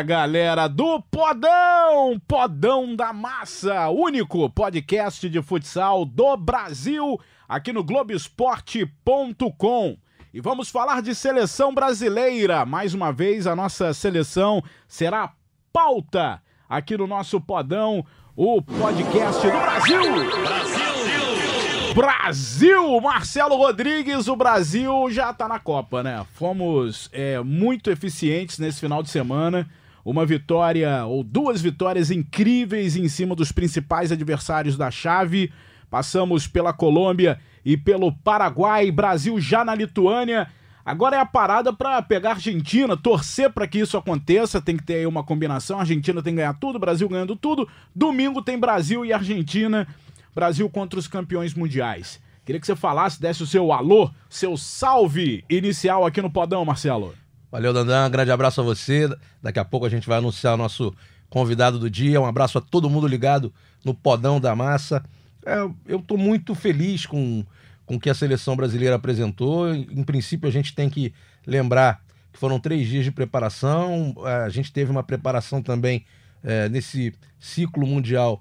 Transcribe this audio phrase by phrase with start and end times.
[0.00, 7.84] Fala galera do Podão, Podão da Massa, único podcast de futsal do Brasil, aqui no
[7.84, 9.98] Globoesporte.com.
[10.32, 12.64] E vamos falar de seleção brasileira.
[12.64, 15.34] Mais uma vez, a nossa seleção será
[15.70, 18.02] pauta aqui no nosso Podão,
[18.34, 20.00] o podcast do Brasil.
[20.00, 21.94] Brasil!
[21.94, 23.00] Brasil!
[23.02, 26.24] Marcelo Rodrigues, o Brasil já tá na Copa, né?
[26.32, 29.68] Fomos é, muito eficientes nesse final de semana.
[30.04, 35.52] Uma vitória ou duas vitórias incríveis em cima dos principais adversários da chave.
[35.90, 40.48] Passamos pela Colômbia e pelo Paraguai, Brasil já na Lituânia.
[40.84, 44.60] Agora é a parada para pegar a Argentina, torcer para que isso aconteça.
[44.60, 45.76] Tem que ter aí uma combinação.
[45.76, 47.68] A Argentina tem que ganhar tudo, Brasil ganhando tudo.
[47.94, 49.86] Domingo tem Brasil e Argentina.
[50.34, 52.20] Brasil contra os campeões mundiais.
[52.44, 57.14] Queria que você falasse, desse o seu alô, seu salve inicial aqui no Podão, Marcelo.
[57.50, 58.06] Valeu, Dandan.
[58.06, 59.08] Um grande abraço a você.
[59.42, 60.94] Daqui a pouco a gente vai anunciar o nosso
[61.28, 62.20] convidado do dia.
[62.20, 63.52] Um abraço a todo mundo ligado
[63.84, 65.04] no Podão da Massa.
[65.44, 65.56] É,
[65.86, 67.44] eu estou muito feliz com,
[67.84, 69.74] com o que a seleção brasileira apresentou.
[69.74, 71.12] Em princípio, a gente tem que
[71.44, 72.00] lembrar
[72.32, 74.14] que foram três dias de preparação.
[74.24, 76.04] É, a gente teve uma preparação também
[76.44, 78.40] é, nesse ciclo mundial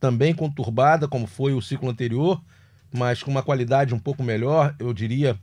[0.00, 2.40] também conturbada, como foi o ciclo anterior,
[2.92, 5.38] mas com uma qualidade um pouco melhor, eu diria,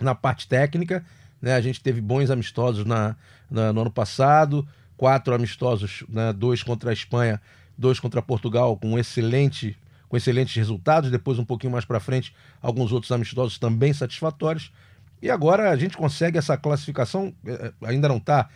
[0.00, 1.04] na parte técnica.
[1.40, 1.54] Né?
[1.54, 3.16] A gente teve bons amistosos na,
[3.50, 6.32] na no ano passado, quatro amistosos, né?
[6.32, 7.40] dois contra a Espanha,
[7.76, 9.76] dois contra Portugal, com excelente
[10.10, 11.10] com excelentes resultados.
[11.10, 14.72] Depois, um pouquinho mais para frente, alguns outros amistosos também satisfatórios.
[15.22, 18.48] E agora a gente consegue essa classificação, é, é, ainda não está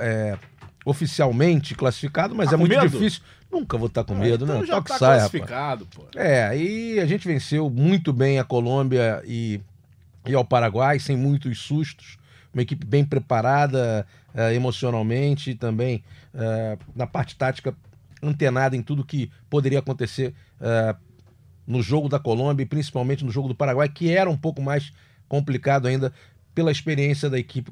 [0.00, 0.38] é,
[0.84, 2.88] oficialmente classificado, mas tá é muito medo?
[2.88, 3.20] difícil.
[3.50, 4.64] Nunca vou estar tá com medo, então não.
[4.64, 6.10] Já tá sai, classificado, rapaz.
[6.12, 6.18] pô.
[6.18, 9.60] É, aí a gente venceu muito bem a Colômbia e,
[10.26, 12.18] e ao Paraguai, sem muitos sustos.
[12.52, 16.02] Uma equipe bem preparada uh, emocionalmente e também
[16.34, 17.74] uh, na parte tática
[18.22, 20.96] antenada em tudo que poderia acontecer uh,
[21.66, 24.92] no jogo da Colômbia e principalmente no jogo do Paraguai, que era um pouco mais
[25.28, 26.12] complicado ainda
[26.54, 27.70] pela experiência da equipe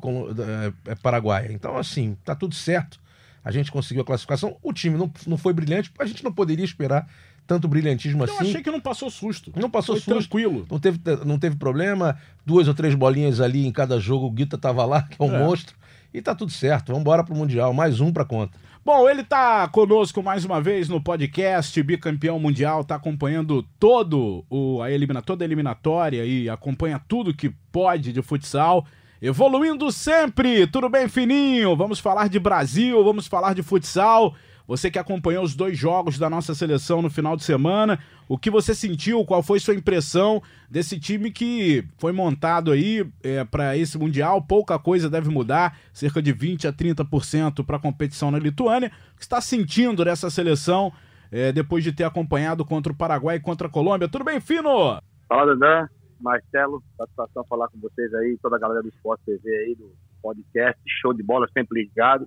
[1.02, 1.50] paraguaia.
[1.50, 3.00] Então, assim, tá tudo certo
[3.44, 4.56] a gente conseguiu a classificação.
[4.62, 7.06] O time não, não foi brilhante, a gente não poderia esperar
[7.46, 8.34] tanto brilhantismo assim.
[8.34, 9.52] Eu achei que não passou susto.
[9.54, 10.28] Não passou foi susto.
[10.28, 10.66] tranquilo.
[10.70, 12.16] Não teve, não teve problema.
[12.44, 14.26] Duas ou três bolinhas ali em cada jogo.
[14.26, 15.38] O Guita tava lá, que é um é.
[15.38, 15.76] monstro.
[16.12, 16.88] E tá tudo certo.
[16.88, 17.72] Vamos embora pro Mundial.
[17.72, 18.58] Mais um pra conta.
[18.84, 24.82] Bom, ele tá conosco mais uma vez no podcast, bicampeão mundial, tá acompanhando todo o
[24.82, 28.84] a elimina, toda a eliminatória e acompanha tudo que pode de futsal.
[29.22, 31.74] Evoluindo sempre, tudo bem, fininho?
[31.74, 34.34] Vamos falar de Brasil, vamos falar de futsal.
[34.66, 38.50] Você que acompanhou os dois jogos da nossa seleção no final de semana, o que
[38.50, 39.24] você sentiu?
[39.24, 44.40] Qual foi sua impressão desse time que foi montado aí é, para esse Mundial?
[44.40, 48.90] Pouca coisa deve mudar, cerca de 20 a 30% para a competição na Lituânia.
[49.14, 50.90] O que está sentindo dessa seleção
[51.30, 54.08] é, depois de ter acompanhado contra o Paraguai e contra a Colômbia?
[54.08, 54.98] Tudo bem, Fino?
[55.28, 55.88] Fala, Dandan.
[56.20, 59.92] Marcelo, satisfação falar com vocês aí, toda a galera do Esporte TV aí, do
[60.22, 62.26] podcast, show de bola, sempre ligado.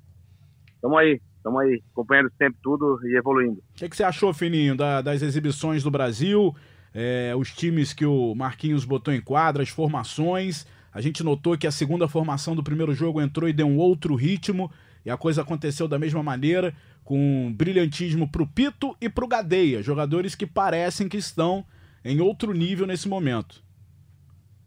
[0.80, 3.60] Tamo aí, tamo aí, acompanhando sempre tudo e evoluindo.
[3.60, 6.54] O que, que, você achou, Fininho, da, das exibições do Brasil,
[6.94, 10.68] é, os times que o Marquinhos botou em quadra, as formações?
[10.94, 14.14] A gente notou que a segunda formação do primeiro jogo entrou e deu um outro
[14.14, 14.70] ritmo,
[15.06, 20.36] e a coisa aconteceu da mesma maneira, com brilhantismo pro Pito e pro Gadeia, jogadores
[20.36, 21.66] que parecem que estão
[22.04, 23.64] em outro nível nesse momento.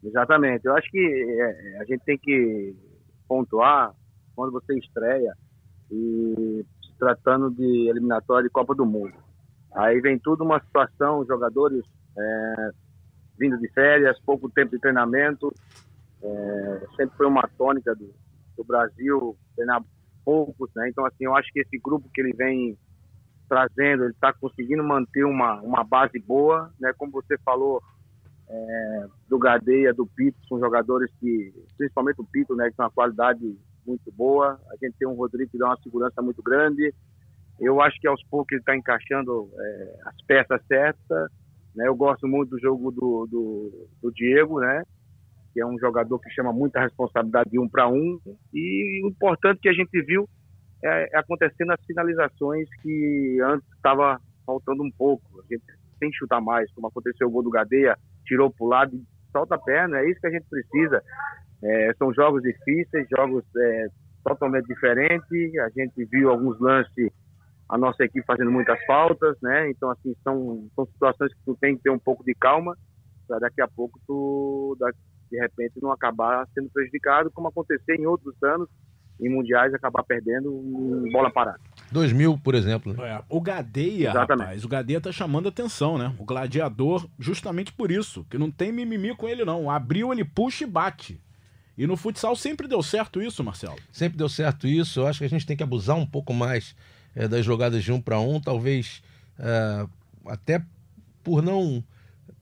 [0.03, 0.65] Exatamente.
[0.65, 2.75] Eu acho que é, a gente tem que
[3.27, 3.93] pontuar
[4.35, 5.31] quando você estreia
[5.91, 9.13] e se tratando de eliminatória de Copa do Mundo.
[9.73, 11.83] Aí vem tudo uma situação, jogadores
[12.17, 12.71] é,
[13.37, 15.53] vindo de férias, pouco tempo de treinamento.
[16.23, 18.13] É, sempre foi uma tônica do,
[18.57, 19.83] do Brasil treinar
[20.23, 20.89] poucos, né?
[20.89, 22.77] Então, assim, eu acho que esse grupo que ele vem
[23.49, 26.93] trazendo, ele está conseguindo manter uma, uma base boa, né?
[26.97, 27.81] Como você falou,
[28.51, 32.91] é, do Gadeia, do Pito, são jogadores que, principalmente o Pito, né, que tem uma
[32.91, 34.59] qualidade muito boa.
[34.69, 36.93] A gente tem um Rodrigo que dá uma segurança muito grande.
[37.59, 41.31] Eu acho que aos poucos ele está encaixando é, as peças certas.
[41.75, 41.87] Né?
[41.87, 44.83] Eu gosto muito do jogo do, do, do, Diego, né?
[45.53, 48.19] que é um jogador que chama muita responsabilidade de um para um.
[48.53, 50.27] E o importante que a gente viu
[50.83, 55.23] é, é acontecendo as finalizações que antes estava faltando um pouco.
[55.39, 55.63] A gente
[55.99, 57.95] tem que chutar mais, como aconteceu o gol do Gadeia,
[58.25, 61.03] tirou para o lado e solta a perna, é isso que a gente precisa.
[61.63, 63.87] É, são jogos difíceis, jogos é,
[64.23, 65.57] totalmente diferentes.
[65.59, 67.11] A gente viu alguns lances,
[67.69, 69.69] a nossa equipe fazendo muitas faltas, né?
[69.69, 72.75] Então, assim, são, são situações que tu tem que ter um pouco de calma
[73.27, 74.75] para daqui a pouco tu,
[75.31, 78.67] de repente, não acabar sendo prejudicado, como aconteceu em outros anos,
[79.21, 80.51] em mundiais acabar perdendo
[81.05, 81.59] em bola parada.
[81.91, 82.93] 2000, por exemplo.
[83.03, 84.45] É, o Gadeia, Exatamente.
[84.45, 86.13] rapaz, o Gadeia tá chamando atenção, né?
[86.17, 89.69] O gladiador, justamente por isso, que não tem mimimi com ele não.
[89.69, 91.21] Abriu, ele puxa e bate.
[91.77, 93.77] E no futsal sempre deu certo isso, Marcelo?
[93.91, 94.99] Sempre deu certo isso.
[94.99, 96.75] Eu acho que a gente tem que abusar um pouco mais
[97.15, 99.01] é, das jogadas de um para um, talvez
[99.39, 99.87] é,
[100.25, 100.63] até
[101.23, 101.83] por não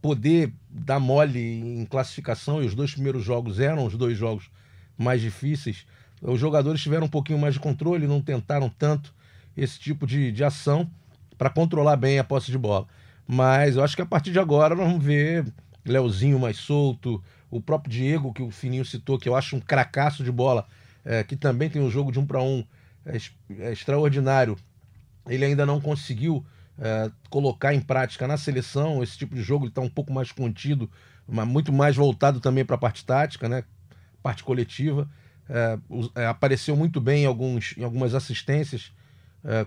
[0.02, 4.50] poder dar mole em classificação, e os dois primeiros jogos eram os dois jogos
[4.98, 5.86] mais difíceis.
[6.22, 9.14] Os jogadores tiveram um pouquinho mais de controle, não tentaram tanto
[9.56, 10.90] esse tipo de, de ação
[11.38, 12.88] para controlar bem a posse de bola.
[13.28, 15.46] Mas eu acho que a partir de agora nós vamos ver
[15.86, 20.24] Leozinho mais solto, o próprio Diego, que o Fininho citou, que eu acho um cracaço
[20.24, 20.68] de bola,
[21.04, 22.64] é, que também tem um jogo de um para um
[23.06, 23.18] é,
[23.60, 24.58] é extraordinário.
[25.28, 26.46] Ele ainda não conseguiu
[26.78, 30.32] é, colocar em prática na seleção esse tipo de jogo, ele está um pouco mais
[30.32, 30.90] contido,
[31.28, 33.64] mas muito mais voltado também para a parte tática, né?
[34.22, 35.10] parte coletiva.
[36.16, 38.92] É, apareceu muito bem em, alguns, em algumas assistências,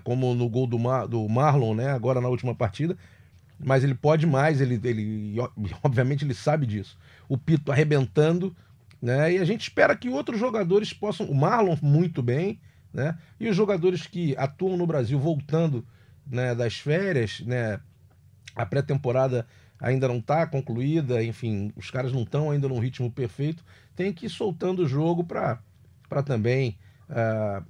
[0.03, 1.89] como no gol do, Mar, do Marlon, né?
[1.89, 2.95] agora na última partida.
[3.59, 5.35] Mas ele pode mais, ele, ele
[5.83, 6.97] obviamente ele sabe disso.
[7.27, 8.55] O Pito arrebentando,
[9.01, 9.33] né?
[9.33, 11.25] E a gente espera que outros jogadores possam.
[11.27, 12.59] O Marlon muito bem,
[12.93, 13.17] né?
[13.39, 15.85] E os jogadores que atuam no Brasil voltando
[16.25, 17.79] né, das férias, né?
[18.55, 19.47] A pré-temporada
[19.79, 23.65] ainda não está concluída, enfim, os caras não estão ainda num ritmo perfeito,
[23.95, 25.59] tem que ir soltando o jogo para
[26.25, 26.77] também
[27.09, 27.65] uh,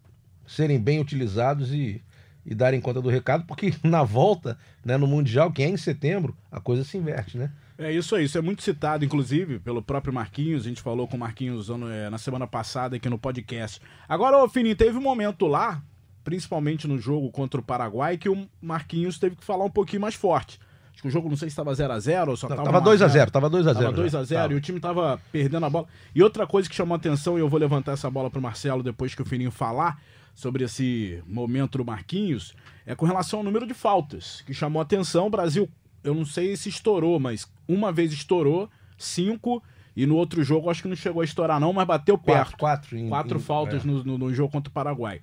[0.46, 2.04] serem bem utilizados e,
[2.46, 6.38] e darem conta do recado, porque na volta, né, no Mundial, que é em setembro,
[6.52, 7.52] a coisa se inverte, né?
[7.78, 10.66] É isso aí, isso é muito citado, inclusive, pelo próprio Marquinhos.
[10.66, 13.81] A gente falou com o Marquinhos é, na semana passada aqui no podcast.
[14.08, 15.81] Agora, ô Fininho, teve um momento lá,
[16.24, 20.14] principalmente no jogo contra o Paraguai, que o Marquinhos teve que falar um pouquinho mais
[20.14, 20.60] forte.
[20.94, 22.64] Acho que o jogo não sei se estava 0x0 ou só estava.
[22.64, 23.74] Tava 2x0, tava 2x0.
[23.74, 25.88] Tava 2x0 e o time tava perdendo a bola.
[26.14, 28.84] E outra coisa que chamou a atenção, e eu vou levantar essa bola pro Marcelo
[28.84, 30.00] depois que o Fininho falar
[30.36, 32.54] sobre esse momento do Marquinhos,
[32.86, 35.28] é com relação ao número de faltas, que chamou a atenção.
[35.28, 35.68] O Brasil,
[36.04, 39.64] eu não sei se estourou, mas uma vez estourou, cinco.
[39.96, 42.58] E no outro jogo acho que não chegou a estourar, não, mas bateu perto.
[42.58, 43.88] Quatro, quatro, em, quatro em, faltas é.
[43.88, 45.22] no, no, no, jogo contra o Paraguai.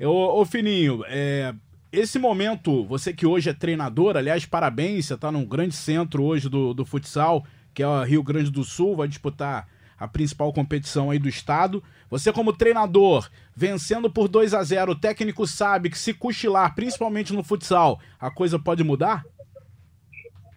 [0.00, 1.54] Ô, ô Fininho, é,
[1.92, 6.48] esse momento, você que hoje é treinador, aliás, parabéns, você está num grande centro hoje
[6.48, 11.10] do, do futsal, que é o Rio Grande do Sul, vai disputar a principal competição
[11.10, 11.82] aí do estado.
[12.10, 17.32] Você como treinador, vencendo por 2 a 0 o técnico sabe que se cochilar, principalmente
[17.32, 19.24] no futsal, a coisa pode mudar?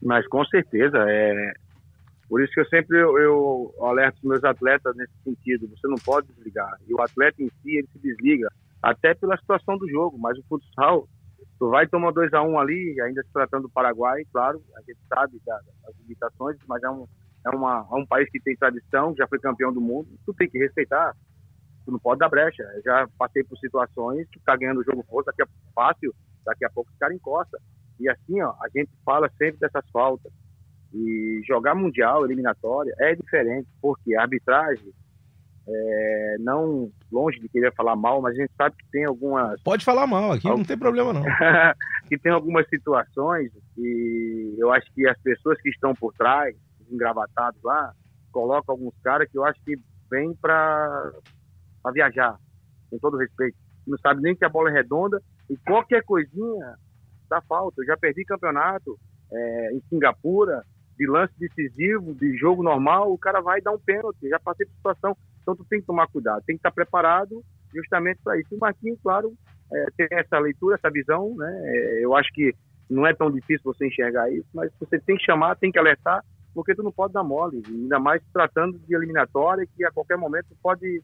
[0.01, 1.53] Mas com certeza, é...
[2.27, 5.97] Por isso que eu sempre eu, eu alerto os meus atletas nesse sentido, você não
[5.97, 6.77] pode desligar.
[6.87, 8.47] E o atleta em si, ele se desliga,
[8.81, 11.07] até pela situação do jogo, mas o futsal
[11.61, 14.79] tu vai tomar 2 a 1 um ali, ainda se tratando do Paraguai, claro, a
[14.79, 15.61] gente sabe das,
[15.99, 17.05] limitações, mas é um,
[17.45, 20.49] é, uma, é um país que tem tradição, já foi campeão do mundo, tu tem
[20.49, 21.15] que respeitar,
[21.85, 22.63] tu não pode dar brecha.
[22.63, 26.69] Eu já passei por situações que tá ganhando o jogo força, daqui fácil, daqui a
[26.71, 27.59] pouco os caras encosta.
[28.01, 30.31] E assim, ó, a gente fala sempre dessas faltas.
[30.93, 34.91] E jogar mundial, eliminatória, é diferente, porque a arbitragem
[35.67, 39.61] é, não longe de querer falar mal, mas a gente sabe que tem algumas.
[39.61, 41.23] Pode falar mal, aqui não tem problema não.
[42.09, 46.55] que tem algumas situações e eu acho que as pessoas que estão por trás,
[46.89, 47.93] engravatados lá,
[48.31, 49.75] colocam alguns caras que eu acho que
[50.09, 51.11] vêm para
[51.93, 52.37] viajar,
[52.89, 53.57] com todo respeito.
[53.87, 56.75] Não sabe nem que a bola é redonda e qualquer coisinha
[57.31, 57.81] dá falta.
[57.81, 58.99] Eu já perdi campeonato
[59.31, 60.63] é, em Singapura,
[60.97, 64.29] de lance decisivo, de jogo normal, o cara vai dar um pênalti.
[64.29, 68.19] Já passei por situação então tu tem que tomar cuidado, tem que estar preparado justamente
[68.23, 68.49] para isso.
[68.53, 69.33] E o Marquinhos, claro,
[69.73, 71.61] é, tem essa leitura, essa visão, né?
[71.65, 72.53] É, eu acho que
[72.89, 76.23] não é tão difícil você enxergar isso, mas você tem que chamar, tem que alertar,
[76.53, 80.47] porque tu não pode dar mole, ainda mais tratando de eliminatória, que a qualquer momento
[80.61, 81.01] pode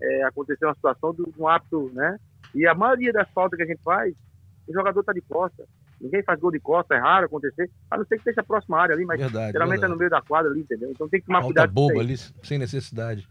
[0.00, 2.18] é, acontecer uma situação de um apto, né?
[2.54, 4.14] E a maioria das faltas que a gente faz,
[4.68, 5.64] o jogador está de costa.
[6.00, 8.78] Ninguém faz gol de costa, é raro acontecer, a não ser que esteja a próxima
[8.78, 9.92] área ali, mas verdade, geralmente verdade.
[9.92, 10.90] é no meio da quadra ali, entendeu?
[10.90, 11.72] Então tem que tomar cuidado.
[11.72, 13.26] boba ali, sem necessidade.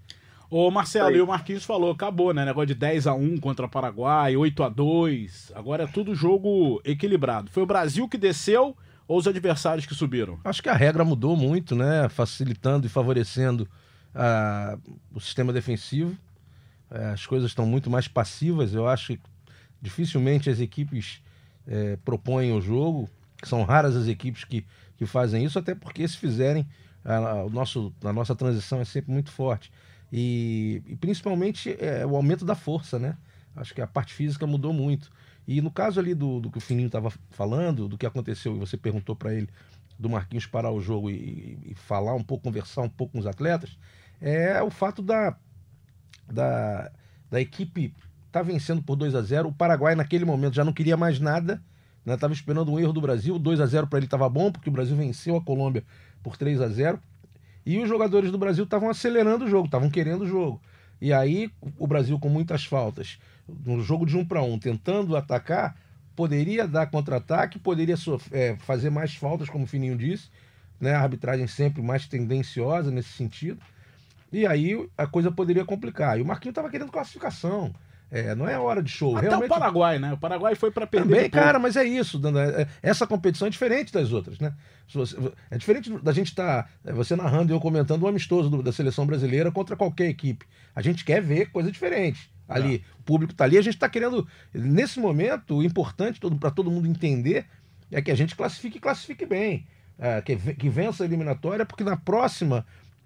[0.50, 2.46] Ô Marcelo, e o Marquinhos falou, acabou, né?
[2.46, 6.82] Negócio de 10 a 1 contra o Paraguai, 8 a 2 Agora é tudo jogo
[6.86, 7.50] equilibrado.
[7.50, 8.76] Foi o Brasil que desceu
[9.08, 10.40] ou os adversários que subiram?
[10.44, 12.10] Acho que a regra mudou muito, né?
[12.10, 13.68] Facilitando e favorecendo
[14.14, 14.80] uh,
[15.14, 16.12] o sistema defensivo.
[16.92, 18.74] Uh, as coisas estão muito mais passivas.
[18.74, 19.22] Eu acho que
[19.82, 21.22] dificilmente as equipes
[21.68, 23.10] uh, propõem o jogo.
[23.44, 24.66] São raras as equipes que,
[24.98, 26.68] que fazem isso, até porque se fizerem,
[27.04, 29.72] a, o nosso, a nossa transição é sempre muito forte.
[30.12, 33.18] E, e principalmente é, o aumento da força, né?
[33.56, 35.10] Acho que a parte física mudou muito.
[35.48, 38.60] E no caso ali do, do que o Fininho estava falando, do que aconteceu, e
[38.60, 39.50] você perguntou para ele
[39.98, 43.28] do Marquinhos parar o jogo e, e, falar um pouco, conversar um pouco com os
[43.28, 43.78] atletas,
[44.20, 45.38] é o fato da,
[46.28, 46.92] da,
[47.30, 47.94] da equipe
[48.36, 51.62] tá vencendo por 2 a 0 O Paraguai, naquele momento, já não queria mais nada.
[52.06, 52.18] Né?
[52.18, 53.40] Tava esperando um erro do Brasil.
[53.40, 55.84] 2 a 0 para ele estava bom, porque o Brasil venceu a Colômbia
[56.22, 57.00] por 3 a 0
[57.66, 60.62] E os jogadores do Brasil estavam acelerando o jogo, estavam querendo o jogo.
[61.00, 63.18] E aí, o Brasil, com muitas faltas,
[63.66, 65.78] no jogo de um para um, tentando atacar,
[66.14, 67.96] poderia dar contra-ataque, poderia
[68.32, 70.30] é, fazer mais faltas, como o Fininho disse.
[70.78, 70.94] Né?
[70.94, 73.62] A arbitragem sempre mais tendenciosa nesse sentido.
[74.30, 76.20] E aí a coisa poderia complicar.
[76.20, 77.74] E o Marquinhos estava querendo classificação.
[78.16, 79.18] É, não é hora de show.
[79.18, 79.52] Até Realmente...
[79.52, 80.14] o Paraguai, né?
[80.14, 81.16] O Paraguai foi para perder.
[81.16, 82.22] Também, cara, mas é isso.
[82.38, 84.54] É, é, essa competição é diferente das outras, né?
[85.52, 88.64] É diferente da gente estar, tá, você narrando e eu comentando o um amistoso do,
[88.64, 90.46] da seleção brasileira contra qualquer equipe.
[90.74, 92.32] A gente quer ver coisa diferente.
[92.48, 93.00] Ali, é.
[93.02, 94.26] o público está ali, a gente está querendo.
[94.54, 97.46] Nesse momento, o importante para todo mundo entender
[97.92, 99.68] é que a gente classifique e classifique bem.
[100.00, 102.66] É, que, que vença a eliminatória, porque na próxima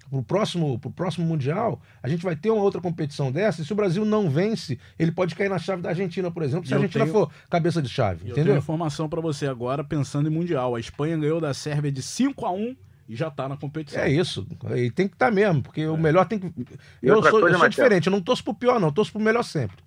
[0.10, 3.72] pro próximo, pro próximo Mundial, a gente vai ter uma outra competição dessa, e se
[3.72, 6.78] o Brasil não vence, ele pode cair na chave da Argentina, por exemplo, se a
[6.78, 7.14] Argentina tenho...
[7.14, 8.26] for cabeça de chave.
[8.26, 8.54] Eu entendeu?
[8.54, 10.76] tenho informação para você agora, pensando em Mundial.
[10.76, 12.76] A Espanha ganhou da Sérvia de 5 a 1
[13.08, 14.02] e já está na competição.
[14.02, 14.48] É isso.
[14.76, 15.90] E tem que estar tá mesmo, porque é.
[15.90, 16.54] o melhor tem que.
[17.02, 19.22] Eu sou, coisa, eu sou diferente, eu não torço pro pior, não, eu torço pro
[19.22, 19.78] melhor sempre.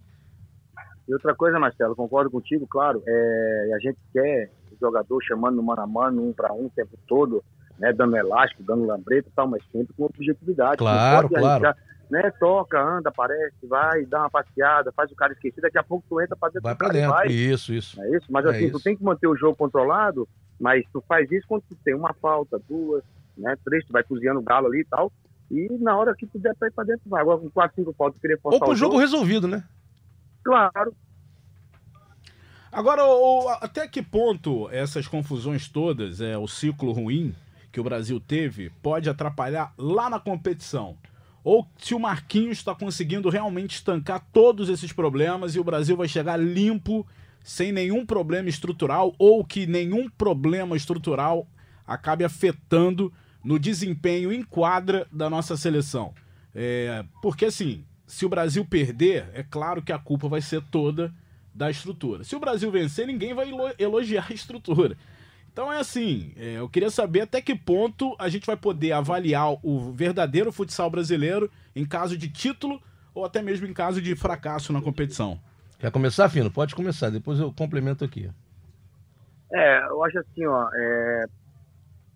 [1.09, 5.63] E outra coisa, Marcelo, concordo contigo, claro, é, a gente quer o jogador chamando no
[5.63, 7.45] mano a mano, um para um o tempo todo
[7.83, 10.77] né, dando elástico, dando lambreta e tal, mas sempre com objetividade.
[10.77, 11.47] Claro, claro.
[11.47, 11.77] Arriscar,
[12.09, 16.05] né, toca, anda, aparece, vai, dá uma passeada, faz o cara esquecer, daqui a pouco
[16.09, 17.27] tu entra pra dentro vai pra dentro, vai.
[17.27, 18.01] isso, isso.
[18.01, 18.79] É isso, mas é assim, isso.
[18.79, 20.29] tu tem que manter o jogo controlado,
[20.61, 23.03] mas tu faz isso quando tu tem uma falta, duas,
[23.37, 25.11] né, três, tu vai cozinhando o galo ali e tal,
[25.51, 27.21] e na hora que tu der pra ir pra dentro, vai.
[27.21, 29.65] Agora com quatro, cinco faltas, tu querer forçar Ou com o jogo, jogo resolvido, né?
[30.45, 30.95] Claro,
[32.71, 37.35] Agora, o, até que ponto essas confusões todas, é o ciclo ruim,
[37.73, 40.97] que o Brasil teve pode atrapalhar lá na competição.
[41.43, 46.07] Ou se o Marquinhos está conseguindo realmente estancar todos esses problemas e o Brasil vai
[46.07, 47.05] chegar limpo,
[47.43, 51.49] sem nenhum problema estrutural, ou que nenhum problema estrutural
[51.85, 53.13] acabe afetando
[53.43, 56.15] no desempenho em quadra da nossa seleção.
[56.55, 61.13] É, porque assim, se o Brasil perder, é claro que a culpa vai ser toda
[61.53, 62.23] da estrutura.
[62.23, 64.97] Se o Brasil vencer, ninguém vai elogiar a estrutura.
[65.53, 69.53] Então é assim, é, eu queria saber até que ponto a gente vai poder avaliar
[69.63, 72.81] o verdadeiro futsal brasileiro em caso de título
[73.15, 75.39] ou até mesmo em caso de fracasso na competição.
[75.79, 76.51] Quer começar, Fino?
[76.51, 78.31] Pode começar, depois eu complemento aqui.
[79.53, 81.25] É, eu acho assim, ó, é,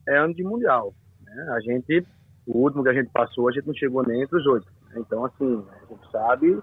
[0.09, 0.95] é ano de mundial.
[1.21, 1.47] Né?
[1.51, 2.07] A gente,
[2.47, 4.67] o último que a gente passou, a gente não chegou nem entre os oito.
[4.89, 5.03] Né?
[5.07, 6.59] Então, assim, a gente sabe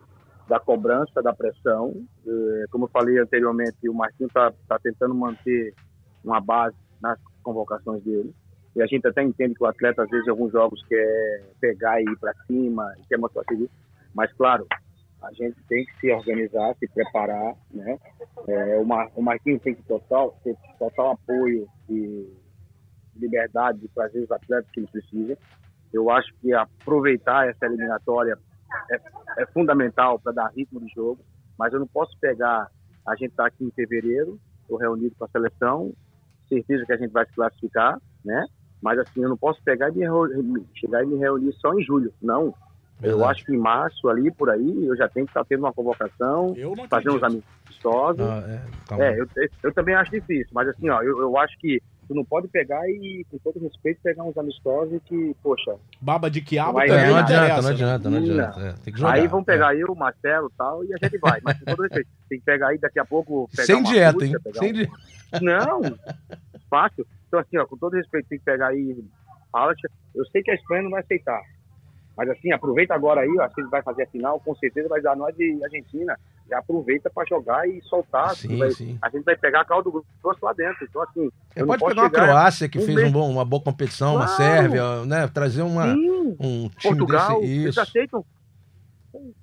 [0.50, 1.94] da cobrança, da pressão.
[2.26, 5.76] É, como eu falei anteriormente, o Marquinhos está tá tentando manter
[6.24, 8.34] uma base nas convocações dele.
[8.76, 12.02] E a gente até entende que o atleta, às vezes, em alguns jogos, quer pegar
[12.02, 13.72] e ir para cima, quer mostrar serviço.
[14.16, 14.66] Mas, claro,
[15.22, 17.98] a gente tem que se organizar, se preparar, né?
[18.48, 22.28] É, o, Mar, o Marquinhos tem que total, ter total apoio e
[23.16, 25.38] liberdade de trazer os atletas que ele precisa.
[25.94, 28.38] Eu acho que aproveitar essa eliminatória
[28.92, 31.20] é, é fundamental para dar ritmo de jogo,
[31.58, 32.70] mas eu não posso pegar,
[33.08, 35.94] a gente está aqui em fevereiro, estou reunido com a seleção,
[36.54, 38.46] certeza que a gente vai se classificar, né?
[38.82, 42.14] Mas assim, eu não posso pegar e me, chegar e me reunir só em julho.
[42.22, 42.54] Não.
[43.00, 43.22] Verdade.
[43.22, 45.74] Eu acho que em março, ali, por aí, eu já tenho que estar tendo uma
[45.74, 46.56] convocação,
[46.90, 48.22] fazer uns amistosos.
[48.22, 48.44] Ah,
[48.98, 49.28] é, é eu,
[49.64, 51.82] eu, também acho difícil, mas assim, ó, eu, eu acho que
[52.14, 55.76] tu não pode pegar e, com todo respeito, pegar uns amistosos que, poxa.
[56.00, 58.60] Baba de quiabo não, também não adianta, não adianta, não adianta.
[58.60, 59.82] É, tem que jogar, aí vão pegar é.
[59.82, 61.42] eu, o Marcelo e tal, e a gente vai.
[61.44, 63.50] Mas com todo respeito, tem que pegar aí daqui a pouco.
[63.52, 64.34] Sem dieta, hein?
[64.54, 64.74] Sem um...
[64.74, 64.94] dieta.
[65.42, 65.82] Não,
[66.70, 67.06] fácil.
[67.28, 69.04] Então, assim, ó, com todo respeito, tem que pegar aí.
[70.16, 71.42] Eu sei que a Espanha não vai aceitar.
[72.16, 75.02] Mas assim, aproveita agora aí, acho que ele vai fazer a final, com certeza vai
[75.02, 76.18] dar nós de Argentina.
[76.50, 78.36] Já aproveita para jogar e soltar.
[78.36, 78.98] Sim, vai, sim.
[79.02, 80.86] A gente vai pegar caldo grosso lá dentro.
[80.86, 81.30] Então, assim.
[81.56, 84.30] É, pode pegar uma Croácia que um fez um bom, uma boa competição, claro.
[84.30, 85.28] uma Sérvia, né?
[85.28, 86.36] Trazer uma, sim.
[86.40, 87.54] um time Portugal, desse.
[87.54, 87.66] Isso.
[87.66, 88.26] Eles aceitam.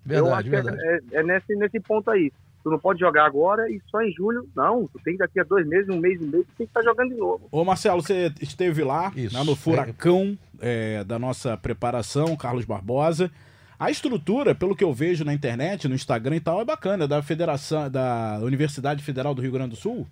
[0.05, 0.77] Verdade, Eu acho verdade.
[0.77, 2.33] Que é, é, é nesse, nesse ponto aí
[2.63, 4.49] tu não pode jogar agora e só em julho.
[4.55, 6.83] Não, tu tem daqui a dois meses, um mês e meio, tu tem que estar
[6.83, 7.49] jogando de novo.
[7.51, 13.31] Ô Marcelo, você esteve lá, né, no furacão é, da nossa preparação, Carlos Barbosa.
[13.79, 17.23] A estrutura, pelo que eu vejo na internet, no Instagram e tal, é bacana, da
[17.23, 20.07] Federação, da Universidade Federal do Rio Grande do Sul.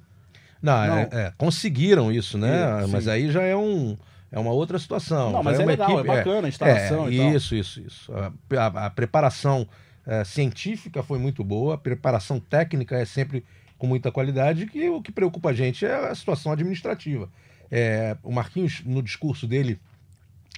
[0.62, 0.98] Não, não.
[0.98, 2.86] É, é, conseguiram isso, né?
[2.90, 3.96] mas aí já é um
[4.30, 5.32] é uma outra situação.
[5.32, 8.12] Não, mas é, é legal, equipe, é bacana a instalação é, e Isso, isso, isso.
[8.12, 9.66] A, a, a preparação
[10.08, 13.44] é, científica foi muito boa, a preparação técnica é sempre
[13.78, 17.28] com muita qualidade, que o que preocupa a gente é a situação administrativa.
[17.70, 19.78] É, o Marquinhos, no discurso dele,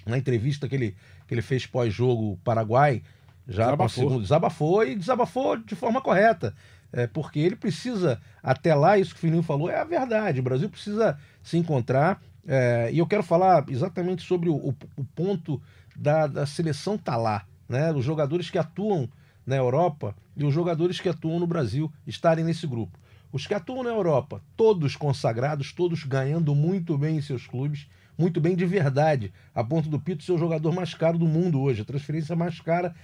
[0.07, 0.97] na entrevista que ele,
[1.28, 3.02] que ele fez pós-jogo Paraguai,
[3.49, 3.76] Já Desabafou.
[4.04, 6.54] conseguiu- desabafou e desabafou de forma correta.
[6.92, 10.40] É, porque ele precisa, até lá, isso que o Fininho falou é a verdade.
[10.40, 12.21] O Brasil precisa se encontrar.
[12.49, 15.61] é, e eu quero falar exatamente sobre o, o- o ponto
[15.95, 17.45] da, da seleção tá lá.
[17.69, 17.92] Né?
[17.92, 19.09] Os jogadores que atuam
[19.50, 22.97] na Europa e os jogadores que atuam no Brasil estarem nesse grupo.
[23.33, 28.40] Os que atuam na Europa, todos consagrados, todos ganhando muito bem em seus clubes, muito
[28.40, 31.83] bem de verdade, a ponto do Pito ser o jogador mais caro do mundo hoje,
[31.83, 32.95] a transferência mais cara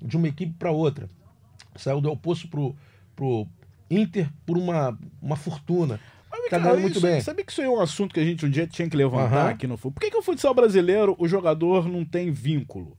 [0.00, 1.10] de uma equipe para outra.
[1.74, 2.74] Saiu do El Poço pro,
[3.14, 3.46] pro
[3.90, 5.98] Inter por uma, uma fortuna.
[6.50, 7.20] Tá ganhando muito isso- bem.
[7.20, 9.36] Sabia que isso aí é um assunto que a gente um dia tinha que levantar
[9.40, 9.48] Aham.
[9.50, 9.92] aqui no futebol?
[9.94, 12.96] Por que, que o futsal brasileiro, o jogador não tem vínculo?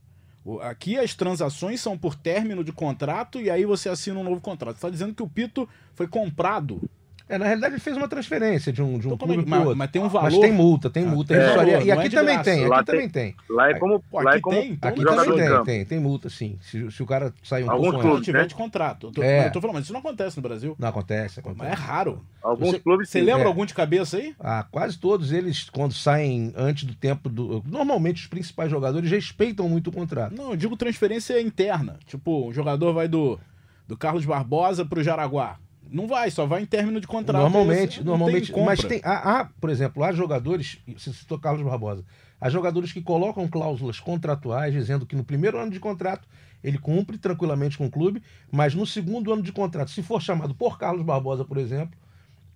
[0.62, 4.76] Aqui as transações são por término de contrato e aí você assina um novo contrato.
[4.76, 6.80] Você tá dizendo que o Pito foi comprado.
[7.28, 9.60] É, na realidade, ele fez uma transferência de um, de um Então, é clube mas,
[9.60, 9.76] outro.
[9.76, 10.30] mas tem um valor.
[10.30, 11.34] Mas tem multa, tem Ah, multa.
[11.54, 12.50] valor, e aqui é também graça.
[12.50, 13.36] tem, Lá aqui tem- também tem.
[13.50, 15.64] Lá é como, Pô, lá aqui é como tem, então Aqui jogador também em tem,
[15.64, 16.58] tem, tem multa, sim.
[16.62, 18.08] Se, se o cara sai um Alguns pouco Se antes.
[18.10, 18.46] clubes, tiver né?
[18.46, 19.08] de contrato.
[19.08, 19.46] Eu tô, É.
[19.46, 20.74] eu tô falando, mas isso não acontece no Brasil.
[20.78, 21.68] Não acontece, acontece.
[21.70, 22.22] Mas é raro.
[22.42, 23.46] Alguns Você, clubes você lembra É.
[23.46, 24.34] algum de cabeça aí?
[24.40, 27.62] Ah, quase todos eles, quando saem antes do tempo do.
[27.66, 30.34] Normalmente os principais jogadores respeitam muito o contrato.
[30.34, 31.96] Não, eu digo transferência interna.
[32.06, 33.38] Tipo, o jogador vai do,
[33.86, 35.56] do Carlos Barbosa pro Jaraguá.
[35.90, 37.42] Não vai, só vai em término de contrato.
[37.42, 38.52] Normalmente, normalmente.
[38.52, 39.00] tem mas tem.
[39.02, 40.78] Há, há, por exemplo, há jogadores.
[40.86, 42.04] Você citou Carlos Barbosa.
[42.40, 46.28] Há jogadores que colocam cláusulas contratuais dizendo que no primeiro ano de contrato
[46.62, 50.54] ele cumpre tranquilamente com o clube, mas no segundo ano de contrato, se for chamado
[50.54, 51.96] por Carlos Barbosa, por exemplo,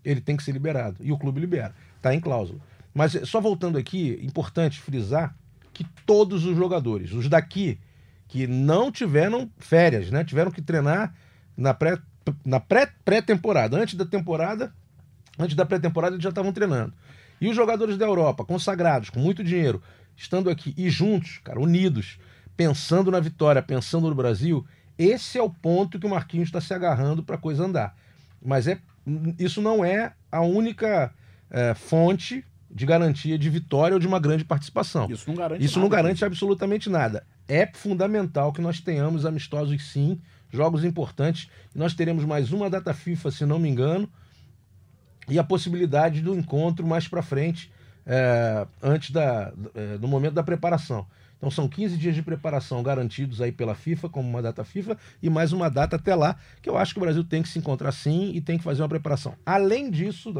[0.05, 0.97] ele tem que ser liberado.
[1.01, 1.75] E o clube libera.
[1.97, 2.61] Está em cláusula.
[2.93, 5.35] Mas só voltando aqui, importante frisar
[5.73, 7.79] que todos os jogadores, os daqui,
[8.29, 10.25] que não tiveram férias, né?
[10.25, 11.15] Tiveram que treinar
[11.57, 11.99] na pré
[12.45, 14.73] na pré pré-temporada, antes da temporada,
[15.39, 16.93] antes da pré-temporada eles já estavam treinando.
[17.41, 19.83] E os jogadores da Europa, consagrados, com muito dinheiro,
[20.17, 22.19] estando aqui e juntos, cara, unidos,
[22.57, 24.65] pensando na vitória, pensando no Brasil,
[24.99, 27.97] esse é o ponto que o Marquinhos está se agarrando para a coisa andar.
[28.41, 28.79] Mas é,
[29.39, 31.13] isso não é a única
[31.51, 35.11] eh, fonte de garantia de vitória ou de uma grande participação.
[35.11, 36.03] Isso não garante Isso não nada.
[36.03, 37.27] garante absolutamente nada.
[37.47, 40.21] É fundamental que nós tenhamos amistosos sim,
[40.53, 41.49] jogos importantes.
[41.75, 44.09] Nós teremos mais uma data FIFA, se não me engano,
[45.29, 47.73] e a possibilidade do encontro mais para frente,
[48.07, 51.07] é, antes da, é, no momento da preparação.
[51.37, 55.29] Então são 15 dias de preparação garantidos aí pela FIFA, como uma data FIFA, e
[55.29, 57.91] mais uma data até lá, que eu acho que o Brasil tem que se encontrar
[57.91, 59.35] sim e tem que fazer uma preparação.
[59.45, 60.33] Além disso,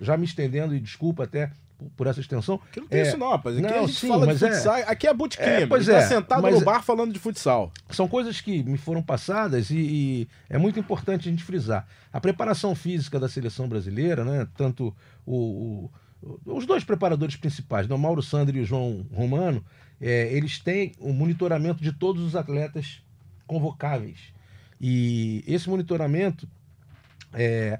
[0.00, 1.50] já me estendendo, e desculpa até
[1.96, 3.56] por- essa extensão, Aqui não tem É, isso não, rapaz.
[3.56, 4.74] Aqui não, a gente sim, fala de é- futsal.
[4.86, 5.46] Aqui é bootcamp.
[5.48, 7.72] É, pois a gente é, tá sentado no é- bar falando de futsal.
[7.90, 11.86] são coisas que me foram passadas e, e é muito importante a gente frisar.
[12.12, 15.90] A preparação física da seleção brasileira, né, tanto o,
[16.22, 19.64] o- os dois preparadores principais, né, o Mauro Sandri e o João Romano,
[20.00, 23.02] é, eles têm o monitoramento de todos os atletas
[23.46, 24.18] convocáveis.
[24.80, 26.48] E esse monitoramento
[27.32, 27.78] é,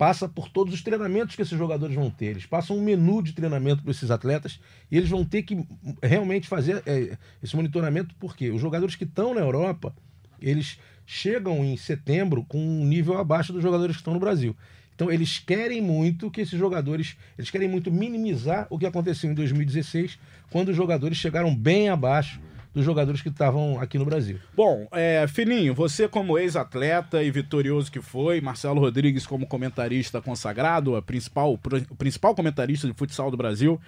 [0.00, 2.28] passa por todos os treinamentos que esses jogadores vão ter.
[2.28, 4.58] Eles passam um menu de treinamento para esses atletas
[4.90, 5.62] e eles vão ter que
[6.02, 9.94] realmente fazer é, esse monitoramento, porque os jogadores que estão na Europa,
[10.40, 14.56] eles chegam em setembro com um nível abaixo dos jogadores que estão no Brasil.
[14.94, 19.34] Então eles querem muito que esses jogadores, eles querem muito minimizar o que aconteceu em
[19.34, 20.18] 2016,
[20.50, 22.40] quando os jogadores chegaram bem abaixo
[22.72, 24.38] dos jogadores que estavam aqui no Brasil.
[24.54, 30.94] Bom, é, Fininho, você como ex-atleta e vitorioso que foi, Marcelo Rodrigues como comentarista consagrado,
[30.94, 33.80] a principal, o principal comentarista de futsal do Brasil,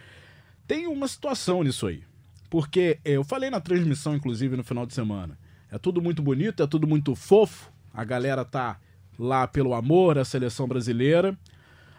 [0.67, 2.03] tem uma situação nisso aí.
[2.51, 5.39] Porque é, eu falei na transmissão, inclusive, no final de semana.
[5.71, 7.73] É tudo muito bonito, é tudo muito fofo.
[7.95, 8.79] A galera tá
[9.19, 11.37] lá pelo amor à seleção brasileira.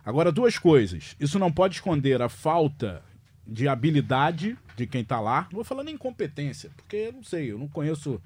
[0.05, 1.15] Agora, duas coisas.
[1.19, 3.01] Isso não pode esconder a falta
[3.45, 5.43] de habilidade de quem tá lá.
[5.51, 8.21] Não vou falar nem incompetência, porque eu não sei, eu não conheço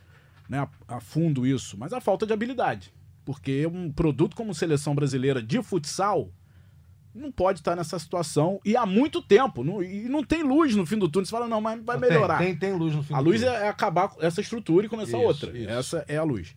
[0.50, 2.94] né, a, a fundo isso, mas a falta de habilidade.
[3.26, 6.30] Porque um produto como seleção brasileira de futsal
[7.14, 9.64] não pode estar nessa situação e há muito tempo.
[9.64, 11.26] Não, e não tem luz no fim do túnel.
[11.26, 12.38] Você fala, não, mas vai melhorar.
[12.38, 13.56] Tem, tem, tem luz no fim A do luz túnel.
[13.56, 15.58] é, é acabar com essa estrutura e começar Isso, outra.
[15.58, 15.70] isso.
[15.70, 16.56] Essa é a luz.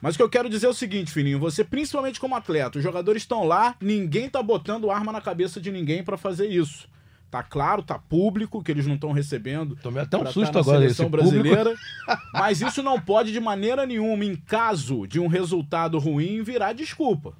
[0.00, 2.84] Mas o que eu quero dizer é o seguinte, Fininho, você principalmente como atleta, os
[2.84, 6.88] jogadores estão lá, ninguém tá botando arma na cabeça de ninguém para fazer isso.
[7.32, 9.74] Tá claro, tá público que eles não estão recebendo.
[9.76, 11.74] Tomei até um susto tá agora seleção esse brasileira.
[12.34, 17.32] Mas isso não pode de maneira nenhuma, em caso de um resultado ruim, virar desculpa.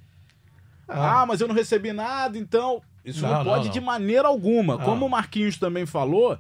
[0.89, 2.81] Ah, mas eu não recebi nada, então.
[3.05, 3.73] Isso não, Não, não, pode não.
[3.73, 4.79] de maneira alguma.
[4.79, 4.85] Não.
[4.85, 6.39] Como o Marquinhos também falou,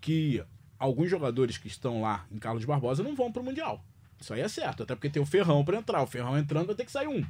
[0.00, 0.42] que
[0.78, 3.84] alguns jogadores que estão lá em Carlos Barbosa não vão pro Mundial.
[4.18, 6.02] Isso aí é certo, até porque tem o Ferrão para entrar.
[6.02, 7.22] O Ferrão entrando vai ter que sair um.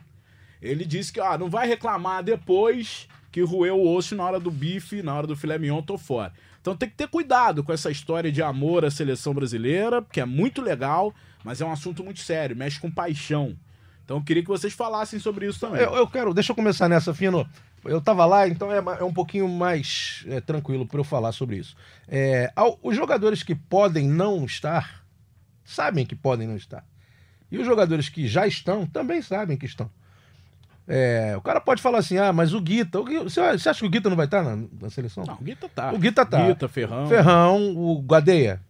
[0.63, 4.49] Ele disse que ah, não vai reclamar depois que roeu o osso na hora do
[4.49, 6.33] bife, na hora do filé mignon, tô fora.
[6.61, 10.25] Então tem que ter cuidado com essa história de amor à seleção brasileira, que é
[10.25, 13.57] muito legal, mas é um assunto muito sério, mexe com paixão.
[14.05, 15.81] Então eu queria que vocês falassem sobre isso também.
[15.83, 17.45] Eu, eu quero, deixa eu começar nessa, Fino.
[17.85, 21.57] Eu tava lá, então é, é um pouquinho mais é, tranquilo para eu falar sobre
[21.57, 21.75] isso.
[22.07, 25.05] É, ao- os jogadores que podem não estar,
[25.65, 26.85] sabem que podem não estar.
[27.51, 29.91] E os jogadores que já estão, também sabem que estão.
[30.87, 33.87] É, o cara pode falar assim, ah, mas o Guita, o Gui- você, acha que
[33.87, 35.25] o Guita não vai estar na, na seleção?
[35.27, 35.93] Não, o Guita tá.
[35.93, 36.47] O Guita tá.
[36.47, 37.07] Guita, Ferrão.
[37.07, 38.61] Ferrão, o Gadeia,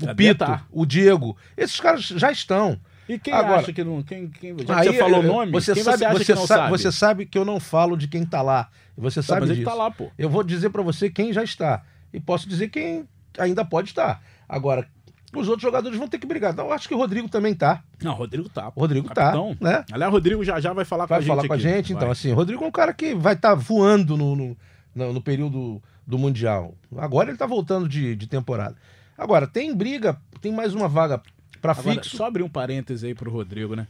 [0.00, 0.64] o Gadeia Pito, tá.
[0.70, 2.78] o Diego, esses caras já estão.
[3.08, 4.02] E quem Agora- acha que não.
[4.02, 6.24] Quem, quem, já Aí, você falou o eu- nome, você quem sabe, você acha você
[6.26, 6.70] que não sabe, sabe?
[6.78, 8.68] você sabe que eu não falo de quem tá lá.
[8.96, 9.70] Você Tá, sabe mas ele disso.
[9.70, 10.08] tá lá, pô.
[10.18, 11.82] Eu vou dizer pra você quem já está
[12.12, 13.08] e posso dizer quem
[13.38, 14.22] ainda pode estar.
[14.48, 14.86] Agora,
[15.34, 16.52] os outros jogadores vão ter que brigar.
[16.52, 17.82] Então, eu acho que o Rodrigo também tá.
[18.02, 18.70] Não, o Rodrigo tá.
[18.74, 19.54] O Rodrigo Capitão.
[19.56, 19.84] tá, né?
[19.92, 21.28] Aliás, o Rodrigo já já vai falar com Vai a gente.
[21.28, 21.62] falar com a aqui.
[21.62, 22.12] gente, então Vai.
[22.12, 24.56] assim, o Rodrigo é um cara que vai estar voando no, no,
[24.94, 26.74] no- no período do Mundial.
[26.96, 28.76] Agora ele tá voltando de, de temporada.
[29.16, 31.20] Agora, tem briga, tem mais uma vaga
[31.60, 32.16] pra Agora, fixo.
[32.16, 33.86] só abrir um parêntese aí pro Rodrigo, né?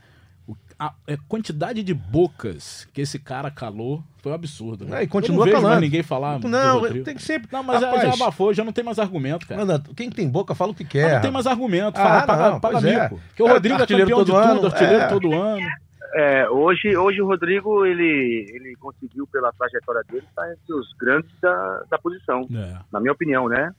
[0.78, 4.84] A, a quantidade de bocas que esse cara calou foi um absurdo.
[4.84, 5.00] Né?
[5.00, 5.80] É, e continua Eu não vejo mais calando.
[5.80, 6.40] ninguém falar.
[6.40, 7.48] Não, tem que sempre.
[7.52, 9.60] Não, mas já- Rapaz, já abafou, já não tem mais argumento, cara.
[9.60, 11.14] Manda, quem tem boca fala o que Ah, quer.
[11.14, 11.96] não tem mais argumento.
[11.98, 13.02] Ah, Fala, paga, não, paga é.
[13.04, 13.20] mico.
[13.28, 15.08] Porque o Rodrigo é artilheiro campeão de todo tudo, ano, artilheiro é.
[15.08, 15.66] todo ano.
[16.14, 21.30] É, hoje, hoje o Rodrigo, ele, ele conseguiu, pela trajetória dele, estar entre os grandes
[21.40, 23.72] da, da posição, É, na minha opinião, né?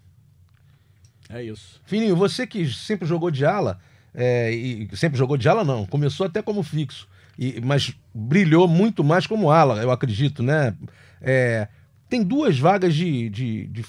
[1.30, 1.82] é isso.
[1.86, 3.80] Fininho, você que sempre jogou de ala,
[4.14, 9.04] é, e sempre jogou de ala não, começou até como fixo, e, mas brilhou muito
[9.04, 10.74] mais como ala, eu acredito, né?
[11.22, 11.68] É,
[12.10, 13.86] tem duas vagas de, de- de